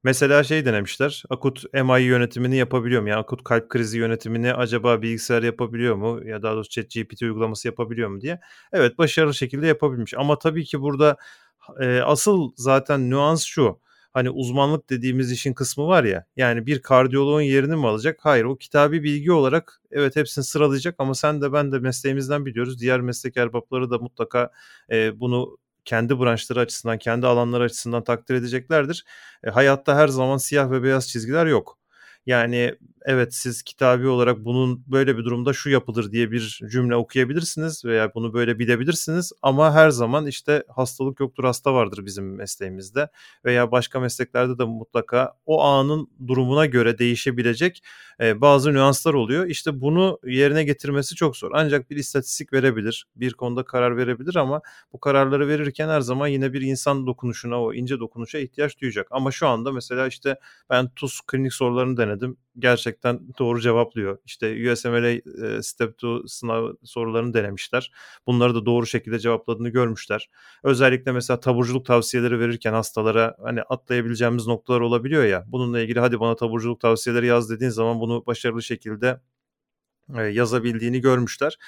Mesela 0.05 0.44
şey 0.44 0.64
denemişler. 0.64 1.22
Akut 1.31 1.64
MI 1.74 2.03
yönetimini 2.03 2.57
yapabiliyor 2.57 3.03
mu? 3.03 3.09
Yani 3.09 3.18
akut 3.18 3.44
kalp 3.44 3.68
krizi 3.68 3.98
yönetimini 3.98 4.55
acaba 4.55 5.03
bilgisayar 5.03 5.42
yapabiliyor 5.42 5.96
mu? 5.96 6.20
Ya 6.24 6.42
daha 6.42 6.55
doğrusu 6.55 6.70
ChatGPT 6.70 7.22
uygulaması 7.22 7.68
yapabiliyor 7.68 8.09
mu 8.09 8.20
diye. 8.20 8.40
Evet 8.72 8.98
başarılı 8.98 9.35
şekilde 9.35 9.66
yapabilmiş. 9.66 10.14
Ama 10.14 10.38
tabii 10.38 10.64
ki 10.64 10.81
burada 10.81 11.16
e, 11.81 12.01
asıl 12.01 12.53
zaten 12.57 13.11
nüans 13.11 13.44
şu. 13.44 13.81
Hani 14.18 14.31
uzmanlık 14.31 14.90
dediğimiz 14.90 15.33
işin 15.33 15.52
kısmı 15.54 15.87
var 15.87 16.04
ya. 16.04 16.26
Yani 16.37 16.66
bir 16.66 16.83
kardiyoloğun 16.83 17.40
yerini 17.40 17.76
mi 17.76 17.87
alacak? 17.87 18.18
Hayır 18.22 18.44
o 18.44 18.57
kitabi 18.57 19.02
bilgi 19.02 19.33
olarak 19.33 19.81
evet 19.90 20.16
hepsini 20.16 20.44
sıralayacak 20.44 20.94
ama 20.98 21.14
sen 21.14 21.42
de 21.42 21.52
ben 21.52 21.72
de 21.72 21.78
mesleğimizden 21.78 22.46
biliyoruz. 22.46 22.81
Diğer 22.81 23.00
meslek 23.00 23.37
erbapları 23.37 23.90
da 23.90 23.98
mutlaka 23.98 24.50
e, 24.90 25.20
bunu 25.20 25.59
kendi 25.85 26.20
branşları 26.20 26.61
açısından, 26.61 26.98
kendi 26.98 27.26
alanları 27.26 27.64
açısından 27.64 28.04
takdir 28.04 28.35
edeceklerdir. 28.35 29.04
E, 29.44 29.50
hayatta 29.50 29.96
her 29.96 30.09
zaman 30.09 30.37
siyah 30.37 30.70
ve 30.70 30.83
beyaz 30.83 31.09
çizgiler 31.09 31.46
yok. 31.46 31.78
Yani 32.29 32.75
evet 33.07 33.35
siz 33.35 33.62
kitabi 33.62 34.09
olarak 34.09 34.45
bunun 34.45 34.85
böyle 34.87 35.19
bir 35.19 35.25
durumda 35.25 35.53
şu 35.53 35.71
yapılır 35.71 36.12
diye 36.12 36.31
bir 36.31 36.61
cümle 36.71 36.97
okuyabilirsiniz 36.97 37.85
veya 37.85 38.14
bunu 38.14 38.33
böyle 38.35 38.59
bilebilirsiniz 38.59 39.33
ama 39.43 39.75
her 39.75 39.91
zaman 39.91 40.27
işte 40.27 40.64
hastalık 40.77 41.21
yoktur 41.21 41.45
hasta 41.45 41.75
vardır 41.75 42.05
bizim 42.07 42.37
mesleğimizde 42.37 43.09
veya 43.45 43.71
başka 43.73 44.01
mesleklerde 44.01 44.59
de 44.59 44.64
mutlaka 44.64 45.35
o 45.47 45.62
anın 45.64 46.09
durumuna 46.29 46.67
göre 46.67 46.99
değişebilecek 46.99 47.83
bazı 48.21 48.73
nüanslar 48.75 49.14
oluyor. 49.14 49.47
İşte 49.47 49.81
bunu 49.81 50.19
yerine 50.25 50.64
getirmesi 50.64 51.14
çok 51.14 51.37
zor. 51.37 51.51
Ancak 51.55 51.91
bir 51.91 51.97
istatistik 51.97 52.53
verebilir, 52.53 53.07
bir 53.17 53.33
konuda 53.35 53.64
karar 53.64 53.97
verebilir 53.97 54.37
ama 54.37 54.61
bu 54.93 55.01
kararları 55.01 55.49
verirken 55.49 55.88
her 55.88 56.01
zaman 56.01 56.27
yine 56.29 56.53
bir 56.53 56.61
insan 56.62 57.07
dokunuşuna, 57.07 57.62
o 57.62 57.73
ince 57.75 58.01
dokunuşa 58.01 58.38
ihtiyaç 58.38 58.81
duyacak. 58.81 59.07
Ama 59.11 59.31
şu 59.31 59.49
anda 59.49 59.73
mesela 59.73 60.07
işte 60.07 60.37
ben 60.71 60.88
TUS 60.97 61.21
klinik 61.27 61.53
sorularını 61.55 61.97
denedim. 61.97 62.17
Gerçekten 62.59 63.20
doğru 63.38 63.61
cevaplıyor. 63.61 64.18
İşte 64.24 64.72
USMLE 64.72 65.22
Step 65.62 65.94
2 65.94 66.07
sınav 66.26 66.72
sorularını 66.85 67.35
denemişler. 67.35 67.92
Bunları 68.26 68.54
da 68.54 68.66
doğru 68.66 68.87
şekilde 68.87 69.18
cevapladığını 69.18 69.68
görmüşler. 69.68 70.31
Özellikle 70.64 71.12
mesela 71.12 71.40
taburculuk 71.40 71.87
tavsiyeleri 71.87 72.40
verirken 72.40 72.72
hastalara 72.72 73.37
hani 73.42 73.62
atlayabileceğimiz 73.62 74.46
noktalar 74.46 74.81
olabiliyor 74.81 75.24
ya. 75.24 75.44
Bununla 75.46 75.81
ilgili 75.81 76.00
hadi 76.00 76.20
bana 76.20 76.37
taburculuk 76.37 76.81
tavsiyeleri 76.81 77.26
yaz 77.26 77.50
dediğin 77.50 77.70
zaman 77.70 78.00
bunu 78.00 78.26
başarılı 78.26 78.62
şekilde 78.62 79.20
yazabildiğini 80.33 81.01
görmüşler. 81.01 81.59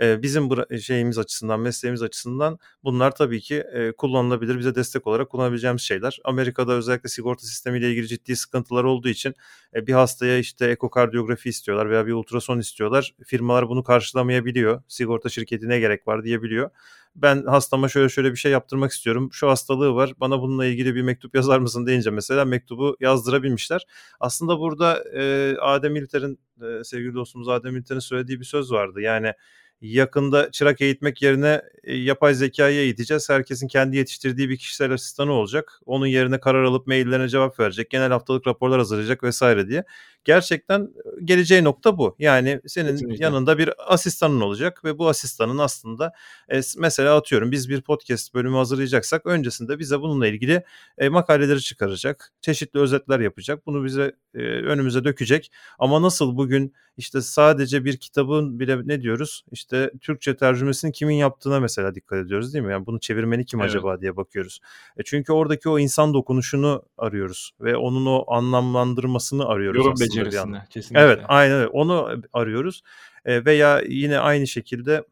Bizim 0.00 0.48
şeyimiz 0.80 1.18
açısından, 1.18 1.60
mesleğimiz 1.60 2.02
açısından 2.02 2.58
bunlar 2.84 3.14
tabii 3.14 3.40
ki 3.40 3.64
kullanılabilir, 3.98 4.58
bize 4.58 4.74
destek 4.74 5.06
olarak 5.06 5.30
kullanabileceğimiz 5.30 5.82
şeyler. 5.82 6.18
Amerika'da 6.24 6.72
özellikle 6.72 7.08
sigorta 7.08 7.46
sistemiyle 7.46 7.90
ilgili 7.90 8.08
ciddi 8.08 8.36
sıkıntılar 8.36 8.84
olduğu 8.84 9.08
için 9.08 9.34
bir 9.74 9.92
hastaya 9.92 10.38
işte 10.38 10.66
ekokardiyografi 10.66 11.48
istiyorlar 11.48 11.90
veya 11.90 12.06
bir 12.06 12.12
ultrason 12.12 12.58
istiyorlar. 12.58 13.14
Firmalar 13.26 13.68
bunu 13.68 13.82
karşılamayabiliyor. 13.84 14.82
Sigorta 14.88 15.28
şirketine 15.28 15.78
gerek 15.80 16.06
var 16.08 16.24
diyebiliyor 16.24 16.70
ben 17.16 17.42
hastama 17.46 17.88
şöyle 17.88 18.08
şöyle 18.08 18.30
bir 18.32 18.36
şey 18.36 18.52
yaptırmak 18.52 18.92
istiyorum. 18.92 19.28
Şu 19.32 19.48
hastalığı 19.48 19.94
var. 19.94 20.12
Bana 20.20 20.40
bununla 20.42 20.66
ilgili 20.66 20.94
bir 20.94 21.02
mektup 21.02 21.34
yazar 21.34 21.58
mısın 21.58 21.86
deyince 21.86 22.10
mesela 22.10 22.44
mektubu 22.44 22.96
yazdırabilmişler. 23.00 23.86
Aslında 24.20 24.58
burada 24.58 25.04
e, 25.14 25.56
Adem 25.60 25.96
İlter'in 25.96 26.38
e, 26.62 26.84
sevgili 26.84 27.14
dostumuz 27.14 27.48
Adem 27.48 27.76
İlter'in 27.76 28.00
söylediği 28.00 28.40
bir 28.40 28.44
söz 28.44 28.72
vardı. 28.72 29.00
Yani 29.00 29.32
yakında 29.80 30.50
çırak 30.50 30.80
eğitmek 30.80 31.22
yerine 31.22 31.62
e, 31.84 31.96
yapay 31.96 32.34
zekayı 32.34 32.80
eğiteceğiz. 32.80 33.30
Herkesin 33.30 33.68
kendi 33.68 33.96
yetiştirdiği 33.96 34.48
bir 34.48 34.56
kişisel 34.58 34.92
asistanı 34.92 35.32
olacak. 35.32 35.80
Onun 35.86 36.06
yerine 36.06 36.40
karar 36.40 36.64
alıp 36.64 36.86
maillerine 36.86 37.28
cevap 37.28 37.60
verecek. 37.60 37.90
Genel 37.90 38.10
haftalık 38.10 38.46
raporlar 38.46 38.78
hazırlayacak 38.78 39.22
vesaire 39.22 39.68
diye. 39.68 39.84
Gerçekten 40.24 40.80
e, 40.80 41.24
geleceği 41.24 41.64
nokta 41.64 41.98
bu. 41.98 42.16
Yani 42.18 42.60
senin 42.66 42.90
Kesinlikle. 42.90 43.24
yanında 43.24 43.58
bir 43.58 43.92
asistanın 43.94 44.40
olacak 44.40 44.84
ve 44.84 44.98
bu 44.98 45.08
asistanın 45.08 45.58
aslında 45.58 46.12
e, 46.52 46.60
mesela 46.78 47.16
atıyorum 47.16 47.50
biz 47.50 47.68
bir 47.68 47.82
podcast 47.82 48.34
bölümü 48.34 48.56
hazırlayacaksak 48.56 49.26
öncesinde 49.26 49.78
bize 49.78 50.00
bununla 50.00 50.26
ilgili 50.26 50.64
e, 50.98 51.08
makaleleri 51.08 51.60
çıkaracak. 51.60 52.32
Çeşitli 52.40 52.80
özetler 52.80 53.20
yapacak. 53.20 53.66
Bunu 53.66 53.84
bize 53.84 54.12
e, 54.34 54.38
önümüze 54.42 55.04
dökecek. 55.04 55.52
Ama 55.78 56.02
nasıl 56.02 56.36
bugün 56.36 56.74
işte 56.96 57.20
sadece 57.20 57.84
bir 57.84 57.96
kitabın 57.96 58.60
bile 58.60 58.78
ne 58.84 59.02
diyoruz? 59.02 59.44
İşte 59.52 59.90
Türkçe 60.00 60.36
tercümesini 60.36 60.92
kimin 60.92 61.14
yaptığına 61.14 61.60
mesela 61.60 61.94
dikkat 61.94 62.18
ediyoruz 62.18 62.54
değil 62.54 62.64
mi? 62.64 62.72
Yani 62.72 62.86
bunu 62.86 63.00
çevirmeni 63.00 63.44
kim 63.44 63.60
evet. 63.60 63.70
acaba 63.70 64.00
diye 64.00 64.16
bakıyoruz. 64.16 64.60
E 64.96 65.02
çünkü 65.04 65.32
oradaki 65.32 65.68
o 65.68 65.78
insan 65.78 66.14
dokunuşunu 66.14 66.82
arıyoruz 66.98 67.52
ve 67.60 67.76
onun 67.76 68.06
o 68.06 68.24
anlamlandırmasını 68.32 69.46
arıyoruz 69.46 69.78
Yorum 69.78 69.92
aslında 69.92 70.09
becerisini 70.10 70.58
kesinlikle. 70.70 71.04
Evet, 71.04 71.20
aynen 71.28 71.56
öyle. 71.56 71.68
Onu 71.68 72.22
arıyoruz. 72.32 72.82
E, 73.24 73.44
veya 73.44 73.82
yine 73.88 74.18
aynı 74.18 74.46
şekilde 74.46 75.04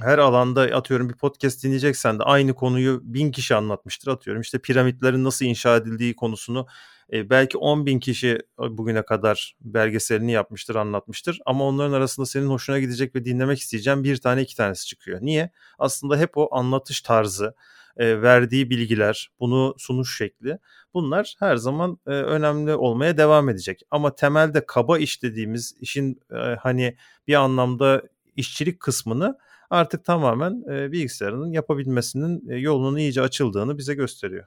her 0.00 0.18
alanda 0.18 0.62
atıyorum 0.62 1.08
bir 1.08 1.14
podcast 1.14 1.64
dinleyeceksen 1.64 2.18
de 2.18 2.22
aynı 2.22 2.54
konuyu 2.54 3.00
bin 3.02 3.30
kişi 3.30 3.54
anlatmıştır 3.54 4.10
atıyorum. 4.10 4.42
İşte 4.42 4.58
piramitlerin 4.58 5.24
nasıl 5.24 5.44
inşa 5.44 5.76
edildiği 5.76 6.16
konusunu 6.16 6.66
e, 7.12 7.30
belki 7.30 7.58
10 7.58 7.86
bin 7.86 8.00
kişi 8.00 8.38
bugüne 8.58 9.02
kadar 9.02 9.56
belgeselini 9.60 10.32
yapmıştır, 10.32 10.74
anlatmıştır. 10.74 11.40
Ama 11.46 11.64
onların 11.64 11.92
arasında 11.92 12.26
senin 12.26 12.46
hoşuna 12.46 12.78
gidecek 12.78 13.14
ve 13.14 13.24
dinlemek 13.24 13.58
isteyeceğin 13.58 14.04
bir 14.04 14.16
tane 14.16 14.42
iki 14.42 14.56
tanesi 14.56 14.86
çıkıyor. 14.86 15.18
Niye? 15.22 15.50
Aslında 15.78 16.18
hep 16.18 16.36
o 16.36 16.48
anlatış 16.52 17.00
tarzı, 17.00 17.54
e, 17.98 18.22
verdiği 18.22 18.70
bilgiler, 18.70 19.30
bunu 19.40 19.74
sunuş 19.78 20.16
şekli 20.18 20.58
bunlar 20.94 21.34
her 21.38 21.56
zaman 21.56 21.98
e, 22.06 22.10
önemli 22.10 22.74
olmaya 22.74 23.16
devam 23.16 23.48
edecek. 23.48 23.80
Ama 23.90 24.14
temelde 24.14 24.66
kaba 24.66 24.98
iş 24.98 25.22
dediğimiz 25.22 25.74
işin 25.80 26.20
e, 26.30 26.36
hani 26.36 26.96
bir 27.26 27.34
anlamda 27.34 28.02
işçilik 28.36 28.80
kısmını 28.80 29.38
artık 29.70 30.04
tamamen 30.04 30.64
e, 30.70 30.92
bilgisayarının 30.92 31.52
yapabilmesinin 31.52 32.48
e, 32.48 32.56
yolunun 32.56 32.96
iyice 32.96 33.22
açıldığını 33.22 33.78
bize 33.78 33.94
gösteriyor. 33.94 34.46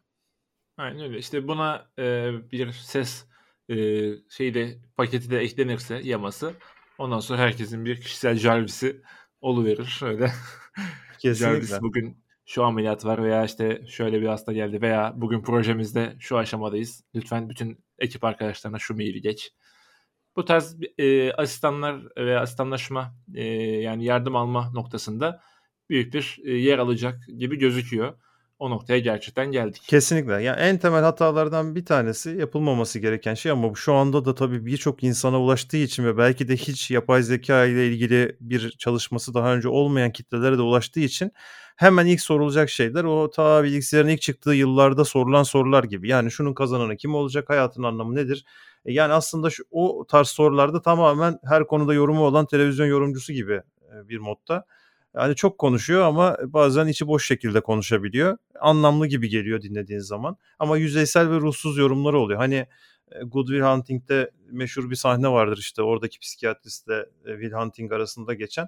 Aynen 0.78 1.02
öyle. 1.02 1.18
İşte 1.18 1.48
buna 1.48 1.90
e, 2.00 2.32
bir 2.52 2.72
ses 2.72 3.26
e, 3.70 3.76
şeyde 4.30 4.78
paketi 4.98 5.32
de 5.32 5.40
eklenirse 5.40 6.02
yaması 6.04 6.54
ondan 6.98 7.20
sonra 7.20 7.40
herkesin 7.40 7.86
bir 7.86 8.02
kişisel 8.02 8.36
Jarvis'i 8.36 9.02
oluverir. 9.42 10.00
Öyle. 10.04 10.32
Kesinlikle. 11.20 11.54
Jarvis 11.54 11.82
bugün 11.82 12.21
şu 12.45 12.63
ameliyat 12.63 13.06
var 13.06 13.23
veya 13.23 13.45
işte 13.45 13.82
şöyle 13.88 14.21
bir 14.21 14.27
hasta 14.27 14.54
geldi 14.54 14.82
veya 14.82 15.13
bugün 15.15 15.41
projemizde 15.41 16.15
şu 16.19 16.38
aşamadayız. 16.38 17.04
Lütfen 17.15 17.49
bütün 17.49 17.84
ekip 17.99 18.23
arkadaşlarına 18.23 18.80
şu 18.80 18.95
maili 18.95 19.21
geç. 19.21 19.51
Bu 20.36 20.45
tarz 20.45 20.75
e, 20.97 21.34
asistanlar 21.34 22.01
ve 22.17 22.39
asistanlaşma 22.39 23.15
e, 23.34 23.43
yani 23.82 24.06
yardım 24.06 24.36
alma 24.36 24.71
noktasında 24.71 25.41
büyük 25.89 26.13
bir 26.13 26.39
e, 26.43 26.51
yer 26.51 26.77
alacak 26.80 27.19
gibi 27.38 27.58
gözüküyor 27.58 28.13
o 28.62 28.69
noktaya 28.69 28.99
gerçekten 28.99 29.51
geldik. 29.51 29.84
Kesinlikle. 29.88 30.43
Yani 30.43 30.60
en 30.60 30.77
temel 30.77 31.04
hatalardan 31.04 31.75
bir 31.75 31.86
tanesi 31.86 32.30
yapılmaması 32.30 32.99
gereken 32.99 33.34
şey 33.34 33.51
ama 33.51 33.71
şu 33.75 33.93
anda 33.93 34.25
da 34.25 34.36
tabii 34.36 34.65
birçok 34.65 35.04
insana 35.04 35.41
ulaştığı 35.41 35.77
için 35.77 36.06
ve 36.06 36.17
belki 36.17 36.47
de 36.47 36.58
hiç 36.58 36.91
yapay 36.91 37.23
zeka 37.23 37.65
ile 37.65 37.88
ilgili 37.88 38.38
bir 38.41 38.71
çalışması 38.71 39.34
daha 39.34 39.54
önce 39.56 39.67
olmayan 39.67 40.12
kitlelere 40.12 40.58
de 40.58 40.62
ulaştığı 40.62 40.99
için 40.99 41.32
hemen 41.82 42.06
ilk 42.06 42.22
sorulacak 42.22 42.70
şeyler 42.70 43.04
o 43.04 43.32
ta 43.32 43.63
bilgisayarın 43.63 44.08
ilk 44.08 44.22
çıktığı 44.22 44.54
yıllarda 44.54 45.06
sorulan 45.06 45.44
sorular 45.44 45.84
gibi. 45.84 46.10
Yani 46.10 46.32
şunun 46.32 46.54
kazananı 46.54 46.98
kim 46.98 47.15
olacak, 47.15 47.50
hayatın 47.50 47.84
anlamı 47.84 48.15
nedir? 48.15 48.46
E, 48.86 48.94
yani 48.94 49.13
aslında 49.13 49.50
şu, 49.50 49.63
o 49.72 50.06
tarz 50.08 50.28
sorularda 50.28 50.82
tamamen 50.82 51.39
her 51.44 51.67
konuda 51.67 51.94
yorumu 51.94 52.22
olan 52.22 52.46
televizyon 52.46 52.86
yorumcusu 52.86 53.34
gibi 53.34 53.54
e, 53.94 54.10
bir 54.10 54.17
modda. 54.17 54.65
Yani 55.15 55.36
çok 55.36 55.58
konuşuyor 55.58 56.02
ama 56.02 56.38
bazen 56.46 56.88
içi 56.88 57.08
boş 57.08 57.28
şekilde 57.28 57.62
konuşabiliyor. 57.62 58.38
Anlamlı 58.60 59.08
gibi 59.08 59.30
geliyor 59.30 59.62
dinlediğiniz 59.62 60.08
zaman. 60.08 60.38
Ama 60.60 60.78
yüzeysel 60.78 61.30
ve 61.30 61.36
ruhsuz 61.36 61.78
yorumları 61.78 62.20
oluyor. 62.20 62.39
Hani 62.39 62.67
e, 63.12 63.24
Good 63.24 63.48
Will 63.48 63.62
Hunting'de 63.62 64.32
meşhur 64.52 64.89
bir 64.89 64.96
sahne 64.96 65.28
vardır 65.28 65.58
işte 65.58 65.82
oradaki 65.82 66.20
psikiyatristle 66.20 67.06
Will 67.26 67.52
Hunting 67.52 67.91
arasında 67.91 68.34
geçen. 68.34 68.67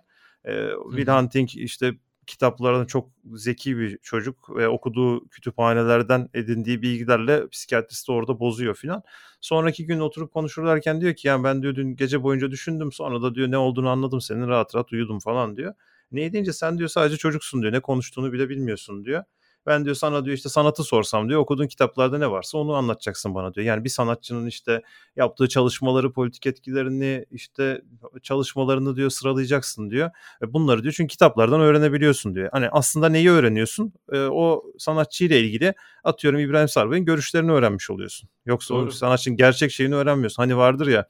Will 0.92 1.08
Hunting 1.08 1.56
işte 1.56 1.94
kitaplarını 2.28 2.88
çok 2.88 3.10
zeki 3.34 3.78
bir 3.78 3.98
çocuk 3.98 4.56
ve 4.58 4.68
okuduğu 4.68 5.28
kütüphanelerden 5.28 6.30
edindiği 6.34 6.82
bilgilerle 6.82 7.48
psikiyatrist 7.50 8.10
orada 8.10 8.40
bozuyor 8.40 8.76
filan. 8.76 9.04
Sonraki 9.42 9.86
gün 9.86 10.00
oturup 10.00 10.34
konuşurlarken 10.34 11.02
diyor 11.02 11.14
ki 11.14 11.28
yani 11.28 11.44
ben 11.44 11.62
diyor 11.62 11.76
dün 11.76 11.96
gece 11.96 12.24
boyunca 12.24 12.52
düşündüm 12.52 12.92
sonra 12.92 13.22
da 13.22 13.36
diyor 13.36 13.52
ne 13.52 13.58
olduğunu 13.58 13.90
anladım 13.90 14.22
senin 14.22 14.48
rahat 14.48 14.76
rahat 14.76 14.94
uyudum 14.94 15.20
falan 15.20 15.56
diyor. 15.58 15.74
Ne 16.12 16.34
deyince 16.34 16.54
sen 16.54 16.78
diyor 16.78 16.90
sadece 16.90 17.18
çocuksun 17.18 17.62
diyor 17.62 17.74
ne 17.74 17.80
konuştuğunu 17.80 18.34
bile 18.34 18.50
bilmiyorsun 18.50 19.06
diyor. 19.06 19.24
Ben 19.66 19.86
diyor 19.86 19.96
sana 19.96 20.26
diyor 20.26 20.38
işte 20.38 20.50
sanatı 20.50 20.84
sorsam 20.84 21.30
diyor 21.30 21.40
okuduğun 21.40 21.68
kitaplarda 21.68 22.18
ne 22.18 22.32
varsa 22.32 22.58
onu 22.58 22.74
anlatacaksın 22.74 23.36
bana 23.36 23.54
diyor. 23.54 23.66
Yani 23.66 23.84
bir 23.84 23.90
sanatçının 23.90 24.48
işte 24.48 24.82
yaptığı 25.16 25.48
çalışmaları, 25.48 26.12
politik 26.12 26.46
etkilerini, 26.46 27.26
işte 27.32 27.82
çalışmalarını 28.24 28.96
diyor 28.96 29.10
sıralayacaksın 29.10 29.90
diyor. 29.90 30.10
E 30.42 30.54
bunları 30.54 30.84
diyor 30.84 30.94
çünkü 30.98 31.12
kitaplardan 31.12 31.62
öğrenebiliyorsun 31.62 32.36
diyor. 32.36 32.50
Hani 32.52 32.70
aslında 32.70 33.10
neyi 33.10 33.30
öğreniyorsun? 33.30 33.94
E, 34.12 34.20
o 34.20 34.64
sanatçıyla 34.78 35.36
ilgili 35.36 35.74
atıyorum 36.04 36.40
İbrahim 36.40 36.70
Sarbay'ın 36.70 37.06
görüşlerini 37.06 37.52
öğrenmiş 37.52 37.90
oluyorsun. 37.90 38.30
Yoksa 38.46 38.76
Doğru. 38.76 38.88
o 38.88 38.92
sanatçının 38.92 39.38
gerçek 39.38 39.72
şeyini 39.72 39.96
öğrenmiyorsun. 39.96 40.44
Hani 40.44 40.58
vardır 40.58 40.88
ya 40.88 41.08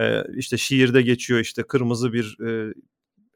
e, 0.00 0.24
işte 0.36 0.56
şiirde 0.56 1.02
geçiyor 1.02 1.40
işte 1.40 1.62
kırmızı 1.62 2.12
bir 2.12 2.38
e, 2.46 2.74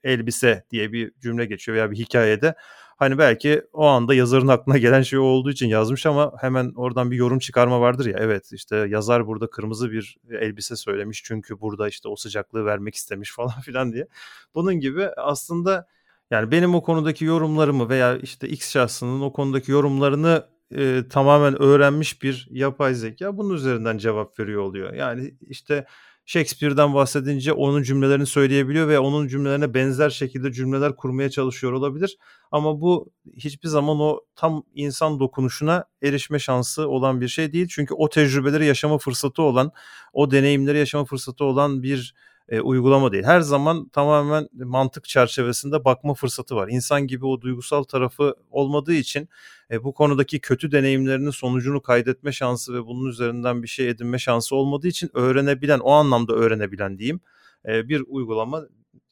elbise 0.06 0.64
diye 0.70 0.92
bir 0.92 1.12
cümle 1.20 1.46
geçiyor 1.46 1.76
veya 1.76 1.90
bir 1.90 1.96
hikayede. 1.96 2.54
Hani 2.96 3.18
belki 3.18 3.62
o 3.72 3.86
anda 3.86 4.14
yazarın 4.14 4.48
aklına 4.48 4.78
gelen 4.78 5.02
şey 5.02 5.18
olduğu 5.18 5.50
için 5.50 5.68
yazmış 5.68 6.06
ama 6.06 6.32
hemen 6.40 6.72
oradan 6.76 7.10
bir 7.10 7.16
yorum 7.16 7.38
çıkarma 7.38 7.80
vardır 7.80 8.06
ya. 8.06 8.16
Evet 8.20 8.52
işte 8.52 8.76
yazar 8.76 9.26
burada 9.26 9.50
kırmızı 9.50 9.90
bir 9.90 10.16
elbise 10.30 10.76
söylemiş 10.76 11.22
çünkü 11.24 11.60
burada 11.60 11.88
işte 11.88 12.08
o 12.08 12.16
sıcaklığı 12.16 12.64
vermek 12.64 12.94
istemiş 12.94 13.32
falan 13.36 13.60
filan 13.60 13.92
diye. 13.92 14.06
Bunun 14.54 14.74
gibi 14.74 15.08
aslında 15.16 15.86
yani 16.30 16.50
benim 16.50 16.74
o 16.74 16.82
konudaki 16.82 17.24
yorumlarımı 17.24 17.88
veya 17.88 18.16
işte 18.16 18.48
X 18.48 18.72
şahsının 18.72 19.20
o 19.20 19.32
konudaki 19.32 19.72
yorumlarını 19.72 20.46
e, 20.74 21.02
tamamen 21.10 21.62
öğrenmiş 21.62 22.22
bir 22.22 22.48
yapay 22.50 22.94
zeka 22.94 23.36
bunun 23.36 23.54
üzerinden 23.54 23.98
cevap 23.98 24.40
veriyor 24.40 24.62
oluyor. 24.62 24.92
Yani 24.92 25.34
işte 25.40 25.86
Shakespeare'den 26.26 26.94
bahsedince 26.94 27.52
onun 27.52 27.82
cümlelerini 27.82 28.26
söyleyebiliyor 28.26 28.88
ve 28.88 28.98
onun 28.98 29.28
cümlelerine 29.28 29.74
benzer 29.74 30.10
şekilde 30.10 30.52
cümleler 30.52 30.96
kurmaya 30.96 31.30
çalışıyor 31.30 31.72
olabilir. 31.72 32.18
Ama 32.50 32.80
bu 32.80 33.12
hiçbir 33.36 33.68
zaman 33.68 34.00
o 34.00 34.20
tam 34.36 34.62
insan 34.74 35.20
dokunuşuna 35.20 35.84
erişme 36.02 36.38
şansı 36.38 36.88
olan 36.88 37.20
bir 37.20 37.28
şey 37.28 37.52
değil. 37.52 37.68
Çünkü 37.70 37.94
o 37.94 38.08
tecrübeleri 38.08 38.66
yaşama 38.66 38.98
fırsatı 38.98 39.42
olan, 39.42 39.72
o 40.12 40.30
deneyimleri 40.30 40.78
yaşama 40.78 41.04
fırsatı 41.04 41.44
olan 41.44 41.82
bir 41.82 42.14
e, 42.48 42.60
uygulama 42.60 43.12
değil. 43.12 43.24
Her 43.24 43.40
zaman 43.40 43.88
tamamen 43.88 44.48
mantık 44.52 45.04
çerçevesinde 45.04 45.84
bakma 45.84 46.14
fırsatı 46.14 46.56
var. 46.56 46.68
İnsan 46.68 47.06
gibi 47.06 47.26
o 47.26 47.40
duygusal 47.40 47.82
tarafı 47.82 48.34
olmadığı 48.50 48.94
için 48.94 49.28
e, 49.70 49.84
bu 49.84 49.94
konudaki 49.94 50.40
kötü 50.40 50.72
deneyimlerinin 50.72 51.30
sonucunu 51.30 51.82
kaydetme 51.82 52.32
şansı 52.32 52.74
ve 52.74 52.86
bunun 52.86 53.08
üzerinden 53.08 53.62
bir 53.62 53.68
şey 53.68 53.88
edinme 53.88 54.18
şansı 54.18 54.56
olmadığı 54.56 54.88
için 54.88 55.10
öğrenebilen, 55.14 55.78
o 55.78 55.90
anlamda 55.90 56.34
öğrenebilen 56.34 56.98
diyeyim 56.98 57.20
e, 57.68 57.88
bir 57.88 58.04
uygulama 58.06 58.64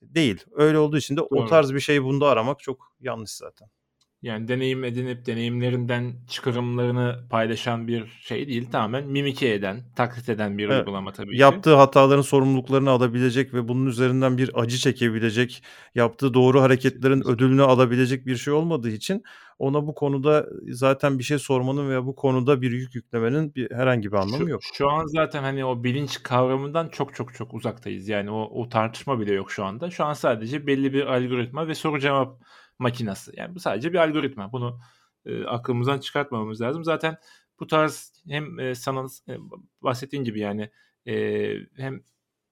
değil. 0.02 0.44
Öyle 0.52 0.78
olduğu 0.78 0.96
için 0.96 1.16
de 1.16 1.20
Doğru. 1.20 1.40
o 1.40 1.46
tarz 1.46 1.74
bir 1.74 1.80
şeyi 1.80 2.04
bunda 2.04 2.28
aramak 2.28 2.60
çok 2.60 2.92
yanlış 3.00 3.30
zaten. 3.30 3.68
Yani 4.24 4.48
deneyim 4.48 4.84
edinip 4.84 5.26
deneyimlerinden 5.26 6.12
çıkarımlarını 6.28 7.24
paylaşan 7.30 7.88
bir 7.88 8.06
şey 8.20 8.48
değil. 8.48 8.70
Tamamen 8.70 9.06
mimike 9.06 9.54
eden, 9.54 9.82
taklit 9.96 10.28
eden 10.28 10.58
bir 10.58 10.68
evet. 10.68 10.78
uygulama 10.78 11.12
tabii 11.12 11.30
ki. 11.30 11.40
Yaptığı 11.40 11.74
hataların 11.74 12.22
sorumluluklarını 12.22 12.90
alabilecek 12.90 13.54
ve 13.54 13.68
bunun 13.68 13.86
üzerinden 13.86 14.38
bir 14.38 14.50
acı 14.54 14.76
çekebilecek, 14.76 15.62
yaptığı 15.94 16.34
doğru 16.34 16.60
hareketlerin 16.60 17.28
ödülünü 17.28 17.62
alabilecek 17.62 18.26
bir 18.26 18.36
şey 18.36 18.52
olmadığı 18.52 18.90
için 18.90 19.22
ona 19.58 19.86
bu 19.86 19.94
konuda 19.94 20.46
zaten 20.68 21.18
bir 21.18 21.24
şey 21.24 21.38
sormanın 21.38 21.88
veya 21.88 22.06
bu 22.06 22.16
konuda 22.16 22.62
bir 22.62 22.72
yük 22.72 22.94
yüklemenin 22.94 23.54
bir 23.54 23.70
herhangi 23.70 24.12
bir 24.12 24.16
anlamı 24.16 24.44
şu, 24.44 24.48
yok. 24.48 24.60
Şu 24.74 24.90
an 24.90 25.06
zaten 25.06 25.42
hani 25.42 25.64
o 25.64 25.84
bilinç 25.84 26.22
kavramından 26.22 26.88
çok 26.88 27.14
çok 27.14 27.34
çok 27.34 27.54
uzaktayız. 27.54 28.08
Yani 28.08 28.30
o, 28.30 28.62
o 28.62 28.68
tartışma 28.68 29.20
bile 29.20 29.32
yok 29.32 29.52
şu 29.52 29.64
anda. 29.64 29.90
Şu 29.90 30.04
an 30.04 30.12
sadece 30.12 30.66
belli 30.66 30.92
bir 30.92 31.06
algoritma 31.06 31.68
ve 31.68 31.74
soru 31.74 32.00
cevap 32.00 32.38
makinası. 32.78 33.32
Yani 33.36 33.54
bu 33.54 33.60
sadece 33.60 33.92
bir 33.92 33.98
algoritma. 33.98 34.52
Bunu 34.52 34.80
e, 35.26 35.44
aklımızdan 35.44 35.98
çıkartmamamız 35.98 36.60
lazım. 36.60 36.84
Zaten 36.84 37.18
bu 37.60 37.66
tarz 37.66 38.22
hem 38.28 38.58
e, 38.60 38.74
sana 38.74 39.06
e, 39.28 39.36
bahsettiğin 39.82 40.24
gibi 40.24 40.40
yani 40.40 40.70
e, 41.06 41.54
hem 41.76 42.02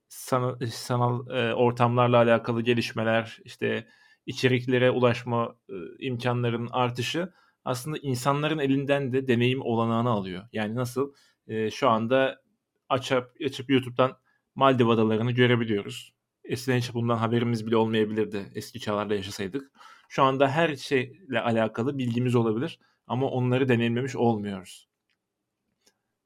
sanal, 0.09 0.59
sanal 0.67 1.29
e, 1.29 1.55
ortamlarla 1.55 2.17
alakalı 2.17 2.63
gelişmeler, 2.63 3.39
işte 3.45 3.87
içeriklere 4.27 4.91
ulaşma 4.91 5.57
e, 5.69 5.75
imkanlarının 6.07 6.69
artışı 6.73 7.33
aslında 7.65 7.99
insanların 7.99 8.59
elinden 8.59 9.13
de 9.13 9.29
deneyim 9.29 9.63
olanağını 9.63 10.11
alıyor. 10.11 10.49
Yani 10.53 10.75
nasıl 10.75 11.13
e, 11.47 11.71
şu 11.71 11.89
anda 11.89 12.43
açıp, 12.89 13.31
açıp 13.47 13.71
YouTube'dan 13.71 14.23
Maldiv 14.55 14.89
adalarını 14.89 15.33
görebiliyoruz. 15.33 16.15
Eskiden 16.45 16.79
hiç 16.79 16.95
bundan 16.95 17.17
haberimiz 17.17 17.67
bile 17.67 17.77
olmayabilirdi 17.77 18.47
eski 18.55 18.81
çağlarda 18.81 19.15
yaşasaydık. 19.15 19.73
Şu 20.13 20.23
anda 20.23 20.49
her 20.49 20.77
şeyle 20.77 21.41
alakalı 21.41 21.99
bilgimiz 21.99 22.35
olabilir 22.35 22.79
ama 23.07 23.31
onları 23.31 23.69
deneyimlemiş 23.69 24.17
olmuyoruz. 24.17 24.89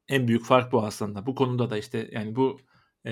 En 0.07 0.27
büyük 0.27 0.45
fark 0.45 0.71
bu 0.71 0.85
aslında. 0.85 1.25
Bu 1.25 1.35
konuda 1.35 1.69
da 1.69 1.77
işte 1.77 2.09
yani 2.11 2.35
bu 2.35 2.59
e, 3.05 3.11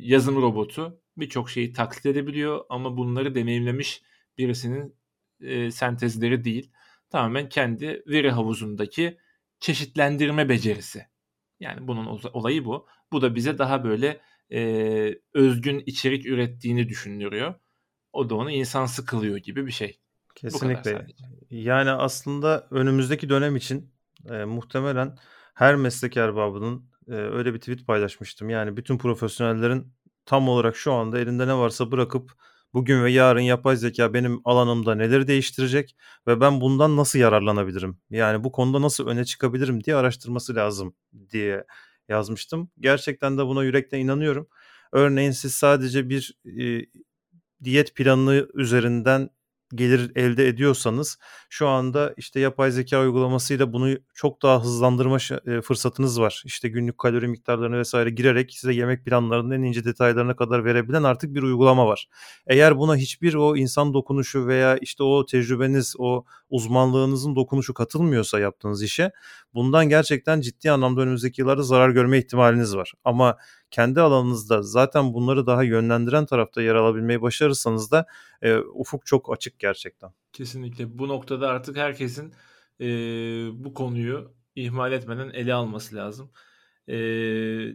yazım 0.00 0.42
robotu 0.42 1.00
birçok 1.16 1.50
şeyi 1.50 1.72
taklit 1.72 2.06
edebiliyor 2.06 2.64
ama 2.68 2.96
bunları 2.96 3.34
deneyimlemiş 3.34 4.02
birisinin 4.38 4.96
e, 5.40 5.70
sentezleri 5.70 6.44
değil. 6.44 6.72
Tamamen 7.10 7.48
kendi 7.48 8.02
veri 8.06 8.30
havuzundaki 8.30 9.18
çeşitlendirme 9.60 10.48
becerisi. 10.48 11.06
Yani 11.60 11.88
bunun 11.88 12.20
olayı 12.32 12.64
bu. 12.64 12.86
Bu 13.12 13.22
da 13.22 13.34
bize 13.34 13.58
daha 13.58 13.84
böyle 13.84 14.20
e, 14.52 14.60
özgün 15.34 15.82
içerik 15.86 16.26
ürettiğini 16.26 16.88
düşündürüyor. 16.88 17.54
O 18.12 18.30
da 18.30 18.34
onu 18.34 18.50
insan 18.50 18.86
sıkılıyor 18.86 19.36
gibi 19.36 19.66
bir 19.66 19.72
şey. 19.72 20.00
Kesinlikle. 20.36 21.06
Yani 21.50 21.90
aslında 21.90 22.66
önümüzdeki 22.70 23.28
dönem 23.28 23.56
için 23.56 23.92
e, 24.30 24.44
muhtemelen 24.44 25.16
her 25.54 25.76
meslek 25.76 26.16
erbabının 26.16 26.90
e, 27.08 27.12
öyle 27.12 27.54
bir 27.54 27.58
tweet 27.58 27.86
paylaşmıştım. 27.86 28.50
Yani 28.50 28.76
bütün 28.76 28.98
profesyonellerin 28.98 29.92
tam 30.26 30.48
olarak 30.48 30.76
şu 30.76 30.92
anda 30.92 31.18
elinde 31.18 31.46
ne 31.48 31.54
varsa 31.54 31.90
bırakıp 31.90 32.32
bugün 32.74 33.04
ve 33.04 33.10
yarın 33.10 33.40
yapay 33.40 33.76
zeka 33.76 34.14
benim 34.14 34.40
alanımda 34.44 34.94
neleri 34.94 35.26
değiştirecek 35.26 35.96
ve 36.26 36.40
ben 36.40 36.60
bundan 36.60 36.96
nasıl 36.96 37.18
yararlanabilirim? 37.18 37.98
Yani 38.10 38.44
bu 38.44 38.52
konuda 38.52 38.82
nasıl 38.82 39.06
öne 39.06 39.24
çıkabilirim 39.24 39.84
diye 39.84 39.96
araştırması 39.96 40.54
lazım 40.54 40.94
diye 41.32 41.64
yazmıştım. 42.08 42.70
Gerçekten 42.80 43.38
de 43.38 43.46
buna 43.46 43.64
yürekten 43.64 43.98
inanıyorum. 43.98 44.48
Örneğin 44.92 45.30
siz 45.30 45.54
sadece 45.54 46.08
bir 46.08 46.38
e, 46.60 46.86
diyet 47.64 47.94
planı 47.94 48.48
üzerinden 48.54 49.30
gelir 49.74 50.12
elde 50.16 50.48
ediyorsanız 50.48 51.18
şu 51.50 51.68
anda 51.68 52.14
işte 52.16 52.40
yapay 52.40 52.70
zeka 52.70 53.00
uygulamasıyla 53.00 53.72
bunu 53.72 53.96
çok 54.14 54.42
daha 54.42 54.64
hızlandırma 54.64 55.18
fırsatınız 55.62 56.20
var. 56.20 56.42
İşte 56.46 56.68
günlük 56.68 56.98
kalori 56.98 57.28
miktarlarını 57.28 57.78
vesaire 57.78 58.10
girerek 58.10 58.54
size 58.54 58.72
yemek 58.72 59.04
planlarının 59.04 59.50
en 59.50 59.62
ince 59.62 59.84
detaylarına 59.84 60.36
kadar 60.36 60.64
verebilen 60.64 61.02
artık 61.02 61.34
bir 61.34 61.42
uygulama 61.42 61.86
var. 61.86 62.08
Eğer 62.46 62.78
buna 62.78 62.96
hiçbir 62.96 63.34
o 63.34 63.56
insan 63.56 63.94
dokunuşu 63.94 64.46
veya 64.46 64.76
işte 64.76 65.02
o 65.02 65.26
tecrübeniz, 65.26 65.94
o 65.98 66.24
uzmanlığınızın 66.50 67.36
dokunuşu 67.36 67.74
katılmıyorsa 67.74 68.40
yaptığınız 68.40 68.82
işe 68.82 69.12
bundan 69.54 69.88
gerçekten 69.88 70.40
ciddi 70.40 70.70
anlamda 70.70 71.00
önümüzdeki 71.00 71.40
yıllarda 71.40 71.62
zarar 71.62 71.90
görme 71.90 72.18
ihtimaliniz 72.18 72.76
var. 72.76 72.92
Ama 73.04 73.36
kendi 73.70 74.00
alanınızda 74.00 74.62
zaten 74.62 75.14
bunları 75.14 75.46
daha 75.46 75.62
yönlendiren 75.62 76.26
tarafta 76.26 76.62
yer 76.62 76.74
alabilmeyi 76.74 77.22
başarırsanız 77.22 77.90
da 77.90 78.06
e, 78.42 78.56
ufuk 78.56 79.06
çok 79.06 79.32
açık 79.32 79.58
gerçekten. 79.58 80.10
Kesinlikle. 80.32 80.98
Bu 80.98 81.08
noktada 81.08 81.48
artık 81.48 81.76
herkesin 81.76 82.34
e, 82.80 82.86
bu 83.64 83.74
konuyu 83.74 84.34
ihmal 84.54 84.92
etmeden 84.92 85.30
ele 85.30 85.54
alması 85.54 85.96
lazım. 85.96 86.30
E, 86.88 86.96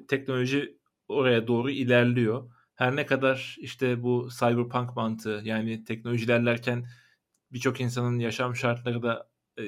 teknoloji 0.07 0.77
oraya 1.07 1.47
doğru 1.47 1.69
ilerliyor. 1.69 2.51
Her 2.75 2.95
ne 2.95 3.05
kadar 3.05 3.55
işte 3.59 4.03
bu 4.03 4.29
cyberpunk 4.39 4.95
mantığı 4.95 5.41
yani 5.43 5.83
teknoloji 5.83 6.25
ilerlerken 6.25 6.85
birçok 7.51 7.81
insanın 7.81 8.19
yaşam 8.19 8.55
şartları 8.55 9.03
da 9.03 9.29
e, 9.59 9.63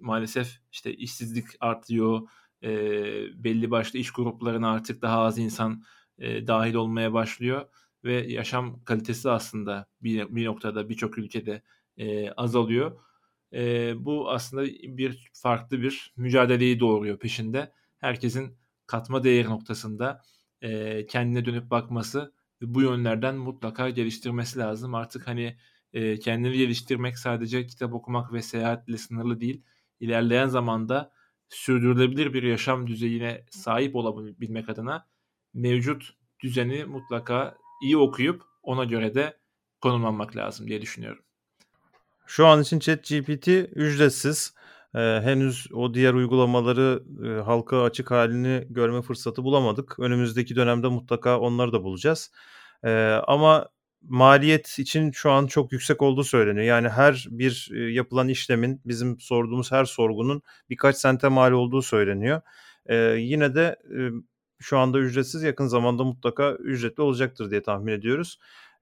maalesef 0.00 0.58
işte 0.72 0.94
işsizlik 0.94 1.46
artıyor, 1.60 2.20
e, 2.66 3.44
belli 3.44 3.70
başlı 3.70 3.98
iş 3.98 4.10
gruplarına 4.10 4.70
artık 4.70 5.02
daha 5.02 5.20
az 5.20 5.38
insan 5.38 5.82
e, 6.18 6.46
dahil 6.46 6.74
olmaya 6.74 7.12
başlıyor 7.12 7.66
ve 8.04 8.14
yaşam 8.14 8.84
kalitesi 8.84 9.30
aslında 9.30 9.88
bir, 10.02 10.36
bir 10.36 10.46
noktada 10.46 10.88
birçok 10.88 11.18
ülkede 11.18 11.62
e, 11.96 12.30
azalıyor. 12.30 13.00
E, 13.52 13.92
bu 14.04 14.30
aslında 14.30 14.64
bir 14.66 15.30
farklı 15.34 15.82
bir 15.82 16.14
mücadeleyi 16.16 16.80
doğuruyor 16.80 17.18
peşinde. 17.18 17.72
Herkesin 17.98 18.56
katma 18.86 19.24
değeri 19.24 19.48
noktasında 19.48 20.22
e, 20.62 21.06
kendine 21.06 21.44
dönüp 21.44 21.70
bakması 21.70 22.32
ve 22.62 22.74
bu 22.74 22.82
yönlerden 22.82 23.36
mutlaka 23.36 23.90
geliştirmesi 23.90 24.58
lazım. 24.58 24.94
Artık 24.94 25.28
hani 25.28 25.56
e, 25.92 26.18
kendini 26.18 26.58
geliştirmek 26.58 27.18
sadece 27.18 27.66
kitap 27.66 27.94
okumak 27.94 28.32
ve 28.32 28.42
seyahatle 28.42 28.98
sınırlı 28.98 29.40
değil. 29.40 29.62
İlerleyen 30.00 30.48
zamanda 30.48 31.12
sürdürülebilir 31.48 32.34
bir 32.34 32.42
yaşam 32.42 32.86
düzeyine 32.86 33.44
sahip 33.50 33.96
olabilmek 33.96 34.68
adına 34.68 35.06
mevcut 35.54 36.14
düzeni 36.40 36.84
mutlaka 36.84 37.56
iyi 37.82 37.96
okuyup 37.96 38.42
ona 38.62 38.84
göre 38.84 39.14
de 39.14 39.38
konumlanmak 39.80 40.36
lazım 40.36 40.68
diye 40.68 40.82
düşünüyorum. 40.82 41.22
Şu 42.26 42.46
an 42.46 42.62
için 42.62 42.78
ChatGPT 42.78 43.48
ücretsiz. 43.74 44.54
Ee, 44.94 44.98
henüz 44.98 45.66
o 45.72 45.94
diğer 45.94 46.14
uygulamaları 46.14 47.02
e, 47.24 47.42
halka 47.42 47.82
açık 47.82 48.10
halini 48.10 48.66
görme 48.70 49.02
fırsatı 49.02 49.44
bulamadık. 49.44 49.98
Önümüzdeki 49.98 50.56
dönemde 50.56 50.88
mutlaka 50.88 51.40
onları 51.40 51.72
da 51.72 51.82
bulacağız. 51.82 52.32
Ee, 52.84 53.20
ama 53.26 53.68
maliyet 54.02 54.78
için 54.78 55.10
şu 55.10 55.30
an 55.30 55.46
çok 55.46 55.72
yüksek 55.72 56.02
olduğu 56.02 56.24
söyleniyor. 56.24 56.66
Yani 56.66 56.88
her 56.88 57.26
bir 57.30 57.70
e, 57.74 57.92
yapılan 57.92 58.28
işlemin 58.28 58.80
bizim 58.84 59.20
sorduğumuz 59.20 59.72
her 59.72 59.84
sorgunun 59.84 60.42
birkaç 60.70 60.96
sente 60.96 61.28
mal 61.28 61.52
olduğu 61.52 61.82
söyleniyor. 61.82 62.40
Ee, 62.86 62.96
yine 63.18 63.54
de 63.54 63.76
e, 63.98 63.98
şu 64.58 64.78
anda 64.78 64.98
ücretsiz 64.98 65.42
yakın 65.42 65.66
zamanda 65.66 66.04
mutlaka 66.04 66.52
ücretli 66.52 67.00
olacaktır 67.02 67.50
diye 67.50 67.62
tahmin 67.62 67.92
ediyoruz. 67.92 68.38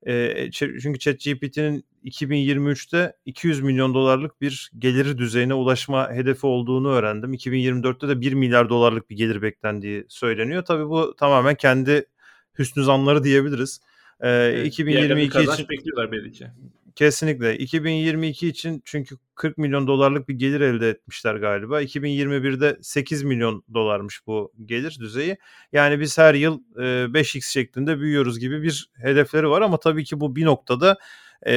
E, 0.07 0.51
çünkü 0.51 0.99
ChatGPT'nin 0.99 1.85
2023'te 2.05 3.17
200 3.25 3.61
milyon 3.61 3.95
dolarlık 3.95 4.41
bir 4.41 4.71
geliri 4.79 5.19
düzeyine 5.19 5.55
ulaşma 5.55 6.11
hedefi 6.13 6.47
olduğunu 6.47 6.89
öğrendim. 6.89 7.35
2024'te 7.35 8.09
de 8.09 8.21
1 8.21 8.33
milyar 8.33 8.69
dolarlık 8.69 9.11
bir 9.11 9.17
gelir 9.17 9.43
beklendiği 9.43 10.07
söyleniyor. 10.09 10.65
Tabii 10.65 10.89
bu 10.89 11.17
tamamen 11.17 11.55
kendi 11.55 12.07
hüsnü 12.59 12.85
zanları 12.85 13.25
diyebiliriz. 13.25 13.81
Ee, 14.21 14.29
evet, 14.31 14.67
2022 14.67 15.43
için 15.43 15.69
bekliyorlar 15.69 16.13
belli 16.13 16.33
Kesinlikle. 16.97 17.59
2022 17.59 18.49
için 18.49 18.83
çünkü 18.85 19.17
40 19.35 19.59
milyon 19.59 19.87
dolarlık 19.87 20.29
bir 20.29 20.35
gelir 20.35 20.61
elde 20.61 20.89
etmişler 20.89 21.35
galiba. 21.35 21.83
2021'de 21.83 22.79
8 22.83 23.23
milyon 23.23 23.65
dolarmış 23.75 24.27
bu 24.27 24.53
gelir 24.65 24.97
düzeyi. 25.01 25.37
Yani 25.73 26.01
biz 26.01 26.19
her 26.19 26.35
yıl 26.35 26.61
5x 26.77 27.53
şeklinde 27.53 28.01
büyüyoruz 28.01 28.39
gibi 28.39 28.63
bir 28.63 28.91
hedefleri 28.95 29.49
var 29.49 29.63
ama 29.63 29.81
tabii 29.81 30.05
ki 30.05 30.21
bu 30.21 30.37
bir 30.37 30.45
noktada 30.45 30.99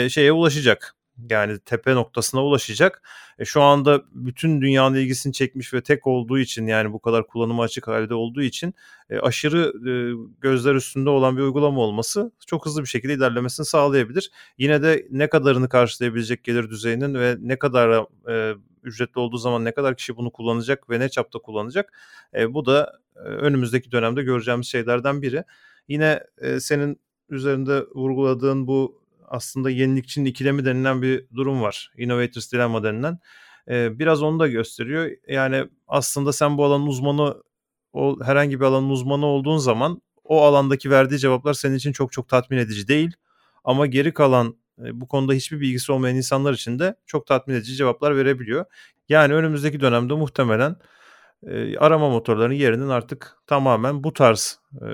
şeye 0.10 0.32
ulaşacak 0.32 0.96
yani 1.30 1.60
tepe 1.60 1.95
noktasına 1.95 2.43
ulaşacak. 2.43 3.01
E, 3.39 3.45
şu 3.45 3.62
anda 3.62 4.01
bütün 4.12 4.62
dünyanın 4.62 4.95
ilgisini 4.95 5.34
çekmiş 5.34 5.73
ve 5.73 5.82
tek 5.82 6.08
olduğu 6.08 6.39
için 6.39 6.67
yani 6.67 6.93
bu 6.93 6.99
kadar 6.99 7.27
kullanıma 7.27 7.63
açık 7.63 7.88
halde 7.88 8.13
olduğu 8.13 8.41
için 8.41 8.73
e, 9.10 9.19
aşırı 9.19 9.73
e, 9.89 9.93
gözler 10.41 10.75
üstünde 10.75 11.10
olan 11.10 11.38
bir 11.38 11.41
uygulama 11.41 11.82
olması 11.82 12.32
çok 12.47 12.65
hızlı 12.65 12.82
bir 12.82 12.88
şekilde 12.88 13.13
ilerlemesini 13.13 13.65
sağlayabilir. 13.65 14.32
Yine 14.58 14.82
de 14.82 15.08
ne 15.12 15.30
kadarını 15.30 15.69
karşılayabilecek 15.69 16.43
gelir 16.43 16.69
düzeyinin 16.69 17.13
ve 17.13 17.36
ne 17.39 17.60
kadar 17.60 18.06
e, 18.30 18.56
ücretli 18.84 19.19
olduğu 19.19 19.38
zaman 19.38 19.65
ne 19.65 19.71
kadar 19.71 19.95
kişi 19.95 20.17
bunu 20.17 20.32
kullanacak 20.32 20.89
ve 20.89 20.99
ne 20.99 21.10
çapta 21.10 21.39
kullanacak 21.39 21.93
e, 22.34 22.53
bu 22.53 22.65
da 22.65 22.99
e, 23.15 23.19
önümüzdeki 23.19 23.91
dönemde 23.91 24.23
göreceğimiz 24.23 24.67
şeylerden 24.67 25.21
biri. 25.21 25.43
Yine 25.88 26.23
e, 26.38 26.60
senin 26.60 26.99
üzerinde 27.30 27.86
vurguladığın 27.95 28.67
bu 28.67 29.07
aslında 29.28 29.70
yenilikçinin 29.70 30.26
ikilemi 30.26 30.66
denilen 30.66 31.02
bir 31.02 31.26
durum 31.36 31.62
var. 31.62 31.92
Innovators 31.98 32.52
Dilemma 32.52 32.84
denilen. 32.84 33.20
Ee, 33.70 34.00
biraz 34.00 34.24
onu 34.24 34.40
da 34.40 34.48
gösteriyor. 34.48 35.12
Yani 35.28 35.66
aslında 35.88 36.34
sen 36.34 36.58
bu 36.58 36.66
alanın 36.66 36.88
uzmanı, 36.88 37.44
o 37.94 38.18
herhangi 38.24 38.60
bir 38.60 38.66
alanın 38.66 38.90
uzmanı 38.90 39.26
olduğun 39.26 39.58
zaman 39.58 40.02
o 40.24 40.44
alandaki 40.44 40.90
verdiği 40.90 41.20
cevaplar 41.20 41.54
senin 41.54 41.76
için 41.76 41.92
çok 41.92 42.12
çok 42.12 42.30
tatmin 42.30 42.58
edici 42.58 42.88
değil. 42.88 43.12
Ama 43.63 43.86
geri 43.86 44.13
kalan 44.13 44.56
bu 44.78 45.08
konuda 45.08 45.34
hiçbir 45.34 45.60
bilgisi 45.60 45.92
olmayan 45.92 46.16
insanlar 46.16 46.54
için 46.54 46.80
de 46.80 46.96
çok 47.06 47.28
tatmin 47.28 47.56
edici 47.56 47.76
cevaplar 47.76 48.16
verebiliyor. 48.16 48.66
Yani 49.10 49.34
önümüzdeki 49.34 49.80
dönemde 49.80 50.13
muhtemelen 50.13 50.76
e, 51.48 51.78
arama 51.78 52.10
motorlarının 52.10 52.54
yerinin 52.54 52.90
artık 52.90 53.38
tamamen 53.48 54.04
bu 54.04 54.13
tarz 54.13 54.60
e, 54.74 54.88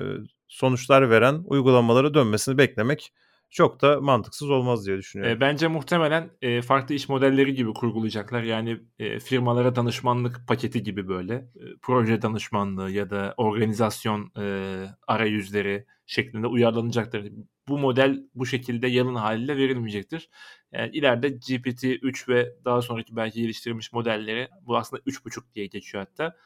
sonuçlar 0.48 1.10
veren 1.10 1.42
uygulamalara 1.44 2.14
dönmesini 2.14 2.58
beklemek 2.58 3.12
çok 3.50 3.82
da 3.82 4.00
mantıksız 4.00 4.50
olmaz 4.50 4.86
diye 4.86 4.96
düşünüyorum. 4.96 5.36
E, 5.36 5.40
bence 5.40 5.68
muhtemelen 5.68 6.30
e, 6.42 6.62
farklı 6.62 6.94
iş 6.94 7.08
modelleri 7.08 7.54
gibi 7.54 7.72
kurgulayacaklar. 7.72 8.42
Yani 8.42 8.80
e, 8.98 9.20
firmalara 9.20 9.76
danışmanlık 9.76 10.48
paketi 10.48 10.82
gibi 10.82 11.08
böyle 11.08 11.48
proje 11.82 12.22
danışmanlığı 12.22 12.90
ya 12.90 13.10
da 13.10 13.34
organizasyon 13.36 14.32
e, 14.38 14.86
arayüzleri 15.06 15.86
şeklinde 16.06 16.46
uyarlanacaktır. 16.46 17.32
Bu 17.68 17.78
model 17.78 18.28
bu 18.34 18.46
şekilde 18.46 18.86
yalın 18.86 19.14
haliyle 19.14 19.56
verilmeyecektir. 19.56 20.28
Yani 20.72 20.90
ileride 20.96 21.28
GPT-3 21.28 22.28
ve 22.28 22.52
daha 22.64 22.82
sonraki 22.82 23.16
belki 23.16 23.42
geliştirilmiş 23.42 23.92
modelleri 23.92 24.48
bu 24.62 24.76
aslında 24.76 25.02
3.5 25.02 25.54
diye 25.54 25.66
geçiyor 25.66 26.06
hatta. 26.08 26.36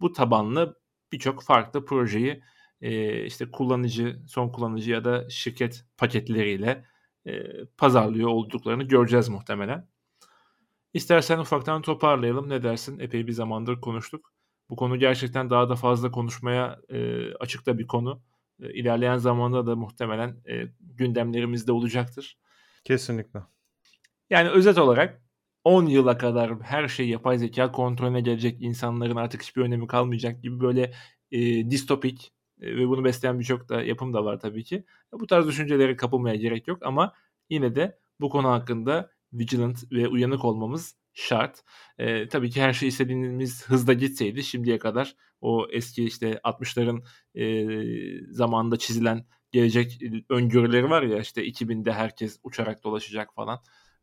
Bu 0.00 0.12
tabanlı 0.12 0.78
birçok 1.12 1.42
farklı 1.42 1.84
projeyi 1.84 2.42
e, 2.82 3.24
işte 3.24 3.50
kullanıcı, 3.50 4.22
son 4.28 4.48
kullanıcı 4.48 4.90
ya 4.90 5.04
da 5.04 5.30
şirket 5.30 5.84
paketleriyle 5.96 6.84
e, 7.26 7.42
pazarlıyor 7.78 8.28
olduklarını 8.28 8.82
göreceğiz 8.82 9.28
muhtemelen. 9.28 9.88
İstersen 10.94 11.38
ufaktan 11.38 11.82
toparlayalım. 11.82 12.48
Ne 12.48 12.62
dersin? 12.62 12.98
Epey 12.98 13.26
bir 13.26 13.32
zamandır 13.32 13.80
konuştuk. 13.80 14.32
Bu 14.70 14.76
konu 14.76 14.98
gerçekten 14.98 15.50
daha 15.50 15.68
da 15.68 15.76
fazla 15.76 16.10
konuşmaya 16.10 16.80
e, 16.88 17.28
açıkta 17.34 17.78
bir 17.78 17.86
konu. 17.86 18.22
E, 18.62 18.72
ilerleyen 18.72 19.16
zamanda 19.16 19.66
da 19.66 19.76
muhtemelen 19.76 20.36
e, 20.48 20.64
gündemlerimizde 20.80 21.72
olacaktır. 21.72 22.38
Kesinlikle. 22.84 23.40
Yani 24.30 24.48
özet 24.48 24.78
olarak 24.78 25.22
10 25.64 25.86
yıla 25.86 26.18
kadar 26.18 26.60
her 26.60 26.88
şey 26.88 27.08
yapay 27.08 27.38
zeka 27.38 27.72
kontrolüne 27.72 28.20
gelecek 28.20 28.62
insanların 28.62 29.16
artık 29.16 29.42
hiçbir 29.42 29.62
önemi 29.62 29.86
kalmayacak 29.86 30.42
gibi 30.42 30.60
böyle 30.60 30.92
e, 31.30 31.70
distopik 31.70 32.32
ve 32.62 32.88
bunu 32.88 33.04
besleyen 33.04 33.38
birçok 33.38 33.68
da 33.68 33.82
yapım 33.82 34.14
da 34.14 34.24
var 34.24 34.40
tabii 34.40 34.64
ki. 34.64 34.84
Bu 35.12 35.26
tarz 35.26 35.46
düşüncelere 35.48 35.96
kapılmaya 35.96 36.36
gerek 36.36 36.68
yok 36.68 36.78
ama 36.82 37.12
yine 37.50 37.74
de 37.74 37.98
bu 38.20 38.30
konu 38.30 38.48
hakkında 38.48 39.10
vigilant 39.32 39.92
ve 39.92 40.08
uyanık 40.08 40.44
olmamız 40.44 40.96
şart. 41.12 41.62
E, 41.98 42.28
tabii 42.28 42.50
ki 42.50 42.62
her 42.62 42.72
şey 42.72 42.88
istediğimiz 42.88 43.64
hızda 43.68 43.92
gitseydi 43.92 44.44
şimdiye 44.44 44.78
kadar 44.78 45.16
o 45.40 45.66
eski 45.70 46.04
işte 46.04 46.40
60'ların 46.44 47.04
e, 47.34 48.32
zamanında 48.32 48.76
çizilen 48.76 49.26
gelecek 49.52 49.98
öngörüleri 50.30 50.90
var 50.90 51.02
ya 51.02 51.20
işte 51.20 51.46
2000'de 51.46 51.92
herkes 51.92 52.40
uçarak 52.42 52.84
dolaşacak 52.84 53.34
falan. 53.34 53.60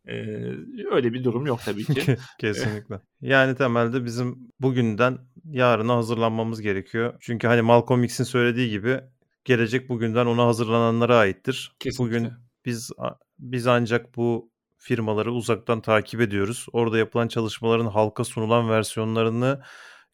Ee, 0.10 0.86
öyle 0.92 1.14
bir 1.14 1.24
durum 1.24 1.46
yok 1.46 1.60
tabii 1.66 1.86
ki. 1.86 2.18
Kesinlikle. 2.40 3.00
yani 3.22 3.56
temelde 3.56 4.06
bizim 4.06 4.38
bugünden 4.60 5.18
yarına 5.46 5.96
hazırlanmamız 5.96 6.62
gerekiyor. 6.62 7.14
Çünkü 7.20 7.48
hani 7.48 7.62
Malcolm 7.62 8.04
X'in 8.04 8.24
söylediği 8.24 8.70
gibi 8.70 9.02
gelecek 9.46 9.90
bugünden 9.90 10.26
ona 10.26 10.46
hazırlananlara 10.46 11.18
aittir. 11.18 11.76
Kesinlikle. 11.80 12.18
Bugün 12.18 12.34
biz 12.66 12.92
biz 13.40 13.68
ancak 13.68 14.16
bu 14.16 14.52
firmaları 14.78 15.34
uzaktan 15.34 15.82
takip 15.82 16.22
ediyoruz. 16.22 16.66
Orada 16.74 16.98
yapılan 16.98 17.28
çalışmaların 17.28 17.86
halka 17.86 18.24
sunulan 18.24 18.70
versiyonlarını 18.70 19.62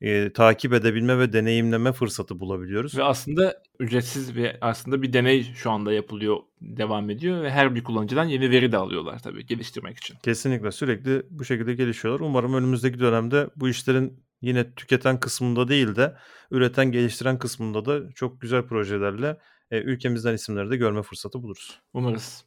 e, 0.05 0.33
takip 0.33 0.73
edebilme 0.73 1.19
ve 1.19 1.33
deneyimleme 1.33 1.91
fırsatı 1.91 2.39
bulabiliyoruz. 2.39 2.97
Ve 2.97 3.03
aslında 3.03 3.63
ücretsiz 3.79 4.35
ve 4.35 4.57
aslında 4.61 5.01
bir 5.01 5.13
deney 5.13 5.43
şu 5.43 5.71
anda 5.71 5.93
yapılıyor, 5.93 6.37
devam 6.61 7.09
ediyor 7.09 7.43
ve 7.43 7.51
her 7.51 7.75
bir 7.75 7.83
kullanıcıdan 7.83 8.25
yeni 8.25 8.49
veri 8.49 8.71
de 8.71 8.77
alıyorlar 8.77 9.19
tabii 9.19 9.45
geliştirmek 9.45 9.97
için. 9.97 10.17
Kesinlikle 10.23 10.71
sürekli 10.71 11.23
bu 11.29 11.45
şekilde 11.45 11.73
gelişiyorlar. 11.73 12.25
Umarım 12.25 12.53
önümüzdeki 12.53 12.99
dönemde 12.99 13.49
bu 13.55 13.69
işlerin 13.69 14.23
yine 14.41 14.73
tüketen 14.73 15.19
kısmında 15.19 15.67
değil 15.67 15.95
de 15.95 16.15
üreten, 16.51 16.91
geliştiren 16.91 17.39
kısmında 17.39 17.85
da 17.85 18.11
çok 18.11 18.41
güzel 18.41 18.61
projelerle 18.61 19.37
e, 19.71 19.81
ülkemizden 19.81 20.33
isimleri 20.33 20.69
de 20.69 20.77
görme 20.77 21.01
fırsatı 21.01 21.43
buluruz. 21.43 21.79
Umarız. 21.93 22.45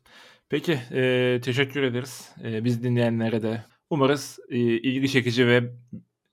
Peki 0.48 0.78
e, 0.92 1.40
teşekkür 1.44 1.82
ederiz. 1.82 2.32
E, 2.44 2.64
biz 2.64 2.82
dinleyenlere 2.82 3.42
de 3.42 3.64
umarız 3.90 4.38
e, 4.48 4.58
ilgi 4.58 5.08
çekici 5.08 5.46
ve 5.46 5.70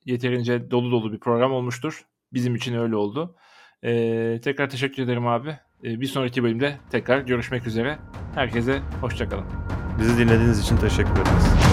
yeterince 0.05 0.71
dolu 0.71 0.91
dolu 0.91 1.13
bir 1.13 1.19
program 1.19 1.51
olmuştur. 1.51 2.05
Bizim 2.33 2.55
için 2.55 2.75
öyle 2.75 2.95
oldu. 2.95 3.35
Ee, 3.83 4.39
tekrar 4.43 4.69
teşekkür 4.69 5.03
ederim 5.03 5.27
abi. 5.27 5.49
Ee, 5.83 6.01
bir 6.01 6.07
sonraki 6.07 6.43
bölümde 6.43 6.77
tekrar 6.91 7.19
görüşmek 7.19 7.67
üzere. 7.67 7.97
Herkese 8.35 8.81
hoşçakalın. 9.01 9.45
Bizi 9.99 10.17
dinlediğiniz 10.17 10.59
için 10.59 10.77
teşekkür 10.77 11.11
ederiz. 11.11 11.64